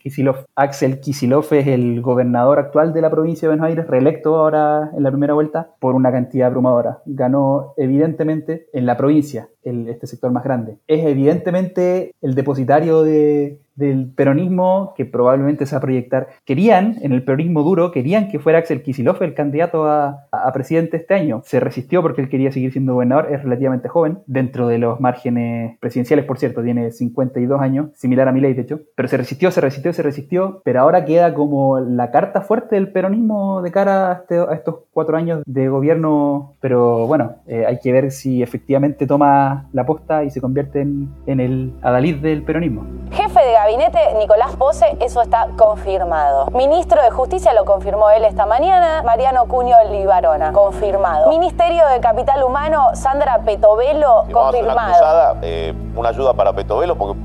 Axel 0.54 1.00
Kisilov 1.00 1.46
es 1.52 1.66
el 1.66 2.00
gobernador 2.00 2.58
actual 2.58 2.92
de 2.92 3.00
la 3.00 3.10
provincia 3.10 3.48
de 3.48 3.54
Buenos 3.54 3.66
Aires, 3.66 3.86
reelecto 3.86 4.36
ahora 4.36 4.90
en 4.96 5.02
la 5.02 5.10
primera 5.10 5.34
vuelta 5.34 5.70
por 5.78 5.94
una 5.94 6.10
cantidad 6.10 6.48
abrumadora. 6.48 7.02
Ganó 7.06 7.74
evidentemente 7.76 8.68
en 8.72 8.86
la 8.86 8.96
provincia, 8.96 9.48
el, 9.62 9.88
este 9.88 10.06
sector 10.06 10.30
más 10.32 10.44
grande. 10.44 10.78
Es 10.86 11.04
evidentemente 11.04 12.14
el 12.22 12.34
depositario 12.34 13.02
de, 13.02 13.60
del 13.76 14.10
peronismo 14.14 14.94
que 14.96 15.04
probablemente 15.04 15.66
se 15.66 15.74
va 15.74 15.78
a 15.78 15.82
proyectar. 15.82 16.28
Querían, 16.44 16.96
en 17.02 17.12
el 17.12 17.22
peronismo 17.22 17.62
duro, 17.62 17.92
querían 17.92 18.28
que 18.28 18.38
fuera 18.38 18.58
Axel 18.58 18.82
Kicillof 18.82 19.22
el 19.22 19.34
candidato 19.34 19.86
a, 19.86 20.26
a, 20.32 20.52
presidente 20.52 20.96
este 20.96 21.14
año. 21.14 21.42
Se 21.44 21.60
resistió 21.60 22.02
porque 22.02 22.22
él 22.22 22.28
quería 22.28 22.50
seguir 22.50 22.72
siendo 22.72 22.94
gobernador, 22.94 23.28
es 23.32 23.42
relativamente 23.42 23.88
joven, 23.88 24.18
dentro 24.26 24.68
de 24.68 24.78
los 24.78 25.00
márgenes 25.00 25.78
presidenciales, 25.78 26.24
por 26.24 26.38
cierto, 26.38 26.62
tiene 26.62 26.90
52 26.90 27.60
años, 27.60 27.90
similar 27.94 28.28
a 28.28 28.32
Milei, 28.32 28.54
de 28.54 28.62
hecho. 28.62 28.80
Pero 28.94 29.08
se 29.08 29.16
resistió, 29.16 29.50
se 29.50 29.60
resistió, 29.60 29.92
se 29.92 30.02
resistió, 30.02 30.62
pero 30.64 30.80
ahora 30.80 31.04
queda 31.04 31.34
como 31.34 31.78
la 31.80 32.10
carta 32.10 32.40
fuerte 32.40 32.76
del 32.76 32.90
peronismo 32.90 33.62
de 33.62 33.70
cara 33.70 34.10
a, 34.10 34.14
este, 34.14 34.42
estos 34.52 34.76
cuatro 34.92 35.16
años 35.16 35.42
de 35.46 35.68
gobierno. 35.68 36.54
Pero 36.60 37.06
bueno, 37.06 37.36
eh, 37.46 37.64
hay 37.66 37.78
que 37.80 37.92
ver 37.92 38.10
si 38.10 38.42
efectivamente 38.42 39.06
toma 39.06 39.68
la 39.72 39.84
posta 39.84 40.24
y 40.24 40.30
se 40.30 40.40
convierte 40.40 40.80
en, 40.80 41.08
en 41.26 41.40
el 41.40 41.72
adalid 41.82 42.16
del 42.16 42.42
peronismo. 42.42 42.86
Jefe 43.12 43.40
de 43.40 43.56
gabinete 43.66 44.14
Nicolás 44.14 44.54
Pose, 44.54 44.96
eso 45.00 45.20
está 45.20 45.48
confirmado. 45.58 46.46
Ministro 46.52 47.02
de 47.02 47.10
Justicia 47.10 47.52
lo 47.52 47.64
confirmó 47.64 48.10
él 48.10 48.24
esta 48.24 48.46
mañana, 48.46 49.02
Mariano 49.02 49.46
Cuño 49.46 49.74
Libarona, 49.90 50.52
confirmado. 50.52 51.28
Ministerio 51.30 51.84
de 51.88 51.98
Capital 51.98 52.44
Humano, 52.44 52.90
Sandra 52.94 53.40
Petovelo, 53.44 54.24
confirmado. 54.32 55.32
Una, 55.32 55.40
eh, 55.42 55.74
una 55.96 56.10
ayuda 56.10 56.32
para 56.32 56.52
Petovelo 56.52 56.94
porque 56.94 57.18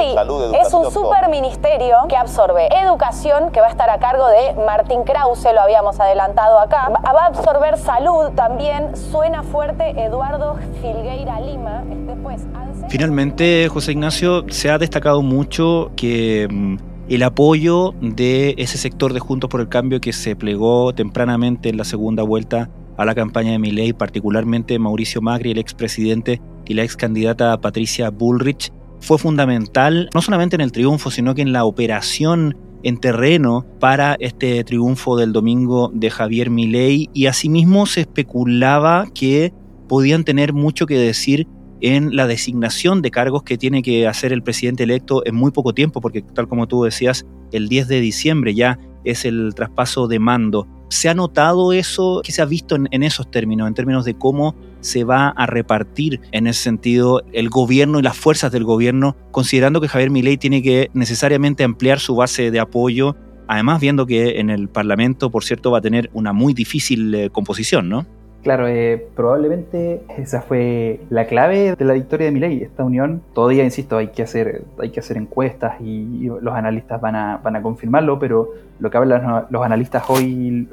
sí, 0.00 0.14
salud, 0.14 0.44
educación. 0.44 0.66
Es 0.66 0.74
un 0.74 0.90
superministerio 0.92 1.96
que 2.08 2.16
absorbe 2.16 2.68
educación, 2.82 3.50
que 3.50 3.60
va 3.60 3.68
a 3.68 3.70
estar 3.70 3.90
a 3.90 3.98
cargo 3.98 4.26
de 4.28 4.54
Martín 4.64 5.04
Krause, 5.04 5.52
lo 5.54 5.60
habíamos 5.60 5.98
adelantado 6.00 6.58
acá. 6.58 6.90
Va 6.90 7.24
a 7.24 7.26
absorber 7.26 7.76
salud 7.78 8.30
también, 8.34 8.96
suena 8.96 9.42
fuerte 9.42 9.90
Eduardo 10.02 10.56
Filgueira 10.80 11.40
Lima, 11.40 11.82
después... 12.06 12.42
Finalmente, 12.88 13.68
José 13.68 13.92
Ignacio, 13.92 14.44
se 14.48 14.70
ha 14.70 14.78
destacado 14.78 15.22
mucho 15.22 15.92
que 15.94 16.48
mm, 16.50 16.76
el 17.08 17.22
apoyo 17.22 17.94
de 18.00 18.54
ese 18.58 18.78
sector 18.78 19.12
de 19.12 19.20
Juntos 19.20 19.48
por 19.48 19.60
el 19.60 19.68
Cambio 19.68 20.00
que 20.00 20.12
se 20.12 20.34
plegó 20.34 20.92
tempranamente 20.92 21.68
en 21.68 21.76
la 21.76 21.84
segunda 21.84 22.22
vuelta 22.24 22.68
a 22.96 23.04
la 23.04 23.14
campaña 23.14 23.52
de 23.52 23.58
Milei, 23.58 23.92
particularmente 23.92 24.78
Mauricio 24.78 25.22
Macri, 25.22 25.52
el 25.52 25.58
expresidente, 25.58 26.40
y 26.66 26.74
la 26.74 26.82
ex 26.82 26.96
candidata 26.96 27.60
Patricia 27.60 28.10
Bullrich, 28.10 28.72
fue 29.00 29.18
fundamental 29.18 30.08
no 30.14 30.22
solamente 30.22 30.56
en 30.56 30.62
el 30.62 30.72
triunfo, 30.72 31.10
sino 31.10 31.34
que 31.34 31.42
en 31.42 31.52
la 31.52 31.64
operación 31.64 32.56
en 32.82 32.98
terreno 32.98 33.66
para 33.78 34.16
este 34.20 34.62
triunfo 34.64 35.16
del 35.16 35.32
domingo 35.32 35.90
de 35.92 36.10
Javier 36.10 36.50
Milei 36.50 37.10
y 37.12 37.26
asimismo 37.26 37.86
se 37.86 38.02
especulaba 38.02 39.06
que 39.14 39.52
podían 39.88 40.24
tener 40.24 40.52
mucho 40.52 40.86
que 40.86 40.98
decir 40.98 41.46
en 41.80 42.14
la 42.14 42.26
designación 42.26 43.02
de 43.02 43.10
cargos 43.10 43.42
que 43.42 43.58
tiene 43.58 43.82
que 43.82 44.06
hacer 44.06 44.32
el 44.32 44.42
presidente 44.42 44.84
electo 44.84 45.22
en 45.26 45.34
muy 45.34 45.50
poco 45.50 45.72
tiempo, 45.72 46.00
porque 46.00 46.22
tal 46.22 46.46
como 46.46 46.66
tú 46.68 46.84
decías, 46.84 47.24
el 47.52 47.68
10 47.68 47.88
de 47.88 48.00
diciembre 48.00 48.54
ya 48.54 48.78
es 49.04 49.24
el 49.24 49.54
traspaso 49.54 50.06
de 50.06 50.18
mando. 50.18 50.68
¿Se 50.90 51.08
ha 51.08 51.14
notado 51.14 51.72
eso? 51.72 52.20
¿Qué 52.22 52.32
se 52.32 52.42
ha 52.42 52.44
visto 52.44 52.76
en, 52.76 53.02
esos 53.02 53.30
términos, 53.30 53.68
en 53.68 53.74
términos 53.74 54.04
de 54.04 54.14
cómo 54.14 54.54
se 54.80 55.04
va 55.04 55.28
a 55.28 55.46
repartir 55.46 56.20
en 56.32 56.46
ese 56.46 56.62
sentido 56.62 57.22
el 57.32 57.48
gobierno 57.48 57.98
y 57.98 58.02
las 58.02 58.16
fuerzas 58.16 58.52
del 58.52 58.64
gobierno, 58.64 59.16
considerando 59.30 59.80
que 59.80 59.88
Javier 59.88 60.10
Milei 60.10 60.36
tiene 60.36 60.62
que 60.62 60.90
necesariamente 60.94 61.64
ampliar 61.64 62.00
su 62.00 62.16
base 62.16 62.50
de 62.50 62.60
apoyo, 62.60 63.16
además 63.46 63.80
viendo 63.80 64.06
que 64.06 64.40
en 64.40 64.50
el 64.50 64.68
Parlamento, 64.68 65.30
por 65.30 65.44
cierto, 65.44 65.70
va 65.70 65.78
a 65.78 65.82
tener 65.82 66.10
una 66.12 66.32
muy 66.32 66.54
difícil 66.54 67.14
eh, 67.14 67.30
composición, 67.30 67.88
¿no? 67.88 68.06
Claro, 68.42 68.66
eh, 68.68 69.06
probablemente 69.14 70.02
esa 70.16 70.40
fue 70.40 71.00
la 71.10 71.26
clave 71.26 71.76
de 71.76 71.84
la 71.84 71.92
victoria 71.92 72.26
de 72.26 72.32
Milei, 72.32 72.62
esta 72.62 72.84
unión. 72.84 73.20
Todavía, 73.34 73.64
insisto, 73.64 73.98
hay 73.98 74.08
que 74.08 74.22
hacer, 74.22 74.64
hay 74.78 74.90
que 74.90 75.00
hacer 75.00 75.18
encuestas 75.18 75.78
y, 75.80 76.26
los 76.40 76.54
analistas 76.54 77.00
van 77.02 77.16
a, 77.16 77.36
van 77.36 77.56
a 77.56 77.62
confirmarlo, 77.62 78.18
pero 78.18 78.48
lo 78.78 78.90
que 78.90 78.96
hablan 78.96 79.46
los 79.50 79.62
analistas 79.62 80.04
hoy, 80.08 80.66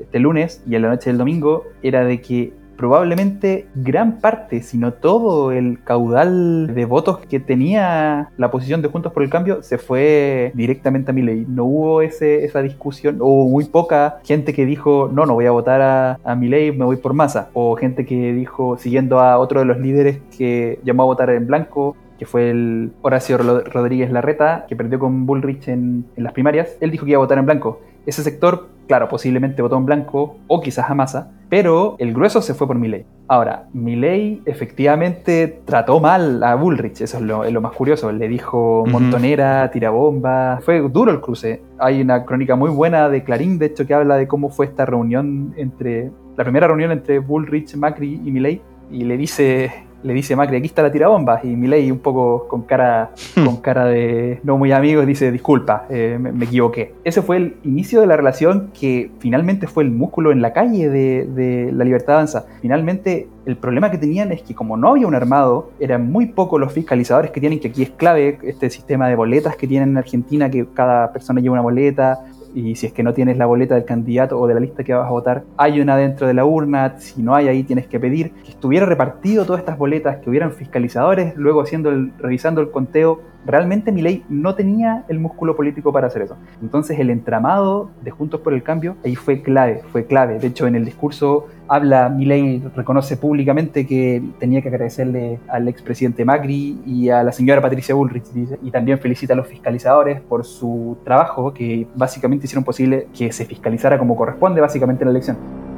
este 0.00 0.18
lunes 0.18 0.64
y 0.66 0.74
en 0.74 0.82
la 0.82 0.88
noche 0.88 1.10
del 1.10 1.18
domingo, 1.18 1.64
era 1.82 2.04
de 2.04 2.20
que 2.20 2.52
probablemente 2.82 3.68
gran 3.76 4.18
parte, 4.18 4.60
si 4.60 4.76
no 4.76 4.92
todo 4.92 5.52
el 5.52 5.84
caudal 5.84 6.74
de 6.74 6.84
votos 6.84 7.18
que 7.18 7.38
tenía 7.38 8.30
la 8.36 8.50
posición 8.50 8.82
de 8.82 8.88
Juntos 8.88 9.12
por 9.12 9.22
el 9.22 9.30
Cambio 9.30 9.62
se 9.62 9.78
fue 9.78 10.50
directamente 10.56 11.12
a 11.12 11.14
Milei. 11.14 11.46
No 11.48 11.64
hubo 11.64 12.02
ese, 12.02 12.44
esa 12.44 12.60
discusión, 12.60 13.18
hubo 13.20 13.48
muy 13.48 13.66
poca 13.66 14.18
gente 14.24 14.52
que 14.52 14.66
dijo, 14.66 15.08
no, 15.12 15.26
no 15.26 15.34
voy 15.34 15.46
a 15.46 15.52
votar 15.52 15.80
a, 15.80 16.18
a 16.24 16.34
Milei, 16.34 16.72
me 16.72 16.84
voy 16.84 16.96
por 16.96 17.14
masa. 17.14 17.50
O 17.52 17.76
gente 17.76 18.04
que 18.04 18.32
dijo, 18.32 18.76
siguiendo 18.78 19.20
a 19.20 19.38
otro 19.38 19.60
de 19.60 19.66
los 19.66 19.78
líderes 19.78 20.18
que 20.36 20.80
llamó 20.82 21.04
a 21.04 21.06
votar 21.06 21.30
en 21.30 21.46
blanco, 21.46 21.94
que 22.18 22.26
fue 22.26 22.50
el 22.50 22.90
Horacio 23.02 23.38
Rodríguez 23.38 24.10
Larreta, 24.10 24.66
que 24.68 24.74
perdió 24.74 24.98
con 24.98 25.24
Bullrich 25.24 25.68
en 25.68 26.04
las 26.16 26.32
primarias, 26.32 26.76
él 26.80 26.90
dijo 26.90 27.04
que 27.04 27.12
iba 27.12 27.18
a 27.18 27.22
votar 27.22 27.38
en 27.38 27.46
blanco. 27.46 27.80
Ese 28.06 28.24
sector 28.24 28.70
Claro, 28.86 29.08
posiblemente 29.08 29.62
votó 29.62 29.76
en 29.76 29.86
blanco 29.86 30.36
o 30.48 30.60
quizás 30.60 30.90
a 30.90 30.94
Massa, 30.94 31.30
pero 31.48 31.96
el 31.98 32.12
grueso 32.12 32.42
se 32.42 32.54
fue 32.54 32.66
por 32.66 32.78
Milley. 32.78 33.04
Ahora, 33.28 33.66
Milley 33.72 34.42
efectivamente 34.44 35.60
trató 35.64 36.00
mal 36.00 36.42
a 36.42 36.54
Bullrich, 36.54 37.00
eso 37.00 37.18
es 37.18 37.52
lo, 37.52 37.60
más 37.60 37.72
curioso. 37.72 38.10
Le 38.10 38.28
dijo 38.28 38.84
montonera, 38.86 39.70
tirabomba. 39.70 40.60
Fue 40.62 40.80
duro 40.80 41.12
el 41.12 41.20
cruce. 41.20 41.62
Hay 41.78 42.00
una 42.02 42.24
crónica 42.24 42.56
muy 42.56 42.70
buena 42.70 43.08
de 43.08 43.22
Clarín, 43.22 43.58
de 43.58 43.66
hecho, 43.66 43.86
que 43.86 43.94
habla 43.94 44.16
de 44.16 44.26
cómo 44.26 44.50
fue 44.50 44.66
esta 44.66 44.84
reunión 44.84 45.54
entre. 45.56 46.10
La 46.36 46.44
primera 46.44 46.66
reunión 46.66 46.90
entre 46.90 47.18
Bullrich, 47.18 47.76
Macri 47.76 48.20
y 48.24 48.30
Milley. 48.30 48.62
Y 48.90 49.04
le 49.04 49.16
dice 49.16 49.72
le 50.02 50.12
dice 50.14 50.36
Macri, 50.36 50.56
aquí 50.56 50.66
está 50.66 50.82
la 50.82 50.90
tirabomba, 50.90 51.40
y 51.42 51.48
Milei 51.56 51.90
un 51.90 51.98
poco 51.98 52.46
con 52.48 52.62
cara, 52.62 53.10
Hmm. 53.36 53.44
con 53.44 53.56
cara 53.58 53.86
de 53.86 54.40
no 54.42 54.58
muy 54.58 54.72
amigo 54.72 55.04
dice, 55.06 55.30
disculpa, 55.32 55.86
eh, 55.88 56.18
me, 56.20 56.32
me 56.32 56.44
equivoqué. 56.44 56.94
Ese 57.04 57.22
fue 57.22 57.36
el 57.36 57.56
inicio 57.64 58.00
de 58.00 58.06
la 58.06 58.16
relación 58.16 58.70
que 58.78 59.10
finalmente 59.18 59.66
fue 59.66 59.84
el 59.84 59.90
músculo 59.90 60.32
en 60.32 60.42
la 60.42 60.52
calle 60.52 60.88
de, 60.88 61.26
de 61.26 61.72
la 61.72 61.84
libertad 61.84 62.16
avanza. 62.16 62.46
Finalmente, 62.60 63.28
el 63.46 63.56
problema 63.56 63.90
que 63.90 63.98
tenían 63.98 64.32
es 64.32 64.42
que 64.42 64.54
como 64.54 64.76
no 64.76 64.90
había 64.90 65.06
un 65.06 65.14
armado, 65.14 65.70
eran 65.80 66.10
muy 66.10 66.26
pocos 66.26 66.60
los 66.60 66.72
fiscalizadores 66.72 67.30
que 67.30 67.40
tienen, 67.40 67.58
que 67.60 67.68
aquí 67.68 67.82
es 67.82 67.90
clave 67.90 68.38
este 68.42 68.70
sistema 68.70 69.08
de 69.08 69.16
boletas 69.16 69.56
que 69.56 69.66
tienen 69.66 69.90
en 69.90 69.98
Argentina, 69.98 70.50
que 70.50 70.66
cada 70.72 71.12
persona 71.12 71.40
lleva 71.40 71.54
una 71.54 71.62
boleta, 71.62 72.20
y 72.54 72.74
si 72.76 72.86
es 72.86 72.92
que 72.92 73.02
no 73.02 73.12
tienes 73.14 73.36
la 73.36 73.46
boleta 73.46 73.74
del 73.74 73.84
candidato 73.84 74.38
o 74.38 74.46
de 74.46 74.54
la 74.54 74.60
lista 74.60 74.84
que 74.84 74.94
vas 74.94 75.06
a 75.06 75.10
votar, 75.10 75.44
hay 75.56 75.80
una 75.80 75.96
dentro 75.96 76.26
de 76.26 76.34
la 76.34 76.44
urna, 76.44 76.98
si 76.98 77.22
no 77.22 77.34
hay 77.34 77.48
ahí 77.48 77.62
tienes 77.64 77.86
que 77.86 77.98
pedir 77.98 78.32
que 78.44 78.50
estuviera 78.50 78.86
repartido 78.86 79.44
todas 79.44 79.60
estas 79.60 79.78
boletas, 79.78 80.18
que 80.18 80.30
hubieran 80.30 80.52
fiscalizadores, 80.52 81.36
luego 81.36 81.62
haciendo 81.62 81.90
el, 81.90 82.12
revisando 82.18 82.60
el 82.60 82.70
conteo. 82.70 83.20
Realmente 83.44 83.92
mi 83.92 84.02
ley 84.02 84.24
no 84.28 84.54
tenía 84.54 85.04
el 85.08 85.18
músculo 85.18 85.56
político 85.56 85.92
para 85.92 86.06
hacer 86.06 86.22
eso. 86.22 86.36
Entonces 86.60 86.98
el 86.98 87.10
entramado 87.10 87.90
de 88.02 88.10
Juntos 88.10 88.40
por 88.40 88.54
el 88.54 88.62
Cambio 88.62 88.96
ahí 89.04 89.16
fue 89.16 89.42
clave, 89.42 89.82
fue 89.90 90.06
clave. 90.06 90.38
De 90.38 90.46
hecho 90.46 90.66
en 90.66 90.76
el 90.76 90.84
discurso 90.84 91.48
habla, 91.68 92.08
Milei 92.08 92.62
reconoce 92.76 93.16
públicamente 93.16 93.86
que 93.86 94.22
tenía 94.38 94.62
que 94.62 94.68
agradecerle 94.68 95.40
al 95.48 95.68
expresidente 95.68 96.24
Macri 96.24 96.80
y 96.86 97.08
a 97.08 97.22
la 97.22 97.32
señora 97.32 97.60
Patricia 97.60 97.94
Bullrich, 97.94 98.24
y 98.62 98.70
también 98.70 98.98
felicita 98.98 99.32
a 99.32 99.36
los 99.36 99.46
fiscalizadores 99.46 100.20
por 100.20 100.44
su 100.44 100.98
trabajo, 101.04 101.52
que 101.54 101.86
básicamente 101.94 102.46
hicieron 102.46 102.64
posible 102.64 103.08
que 103.16 103.32
se 103.32 103.44
fiscalizara 103.46 103.98
como 103.98 104.16
corresponde 104.16 104.60
básicamente 104.60 105.04
la 105.04 105.10
elección. 105.12 105.71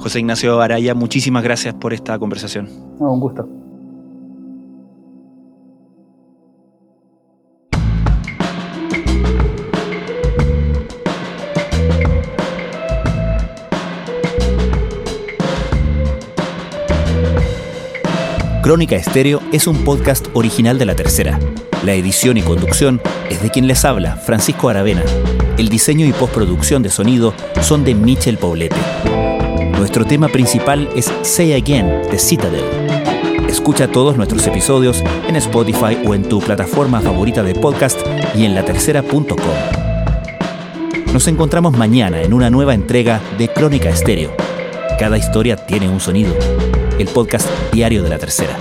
José 0.00 0.20
Ignacio 0.20 0.58
Araya, 0.60 0.94
muchísimas 0.94 1.42
gracias 1.42 1.74
por 1.74 1.92
esta 1.92 2.18
conversación. 2.18 2.68
No, 2.98 3.12
un 3.12 3.20
gusto. 3.20 3.46
Crónica 18.62 18.96
Estéreo 18.96 19.40
es 19.52 19.66
un 19.66 19.84
podcast 19.84 20.28
original 20.32 20.78
de 20.78 20.86
La 20.86 20.94
Tercera. 20.94 21.38
La 21.84 21.92
edición 21.92 22.38
y 22.38 22.42
conducción 22.42 23.02
es 23.28 23.42
de 23.42 23.50
quien 23.50 23.66
les 23.66 23.84
habla, 23.84 24.16
Francisco 24.16 24.68
Aravena. 24.68 25.02
El 25.58 25.68
diseño 25.68 26.06
y 26.06 26.12
postproducción 26.12 26.82
de 26.82 26.88
sonido 26.88 27.34
son 27.60 27.84
de 27.84 27.94
Michel 27.94 28.38
Poblete. 28.38 28.76
Nuestro 29.80 30.04
tema 30.04 30.28
principal 30.28 30.90
es 30.94 31.10
Say 31.22 31.54
Again 31.54 32.02
de 32.10 32.18
Citadel. 32.18 32.62
Escucha 33.48 33.88
todos 33.88 34.14
nuestros 34.14 34.46
episodios 34.46 35.02
en 35.26 35.36
Spotify 35.36 35.96
o 36.04 36.14
en 36.14 36.22
tu 36.22 36.38
plataforma 36.38 37.00
favorita 37.00 37.42
de 37.42 37.54
podcast 37.54 37.98
y 38.34 38.44
en 38.44 38.54
latercera.com. 38.54 39.38
Nos 41.14 41.26
encontramos 41.28 41.78
mañana 41.78 42.20
en 42.20 42.34
una 42.34 42.50
nueva 42.50 42.74
entrega 42.74 43.22
de 43.38 43.48
Crónica 43.48 43.88
Estéreo. 43.88 44.36
Cada 44.98 45.16
historia 45.16 45.56
tiene 45.56 45.88
un 45.88 45.98
sonido. 45.98 46.34
El 46.98 47.08
podcast 47.08 47.48
diario 47.72 48.02
de 48.02 48.10
la 48.10 48.18
tercera. 48.18 48.58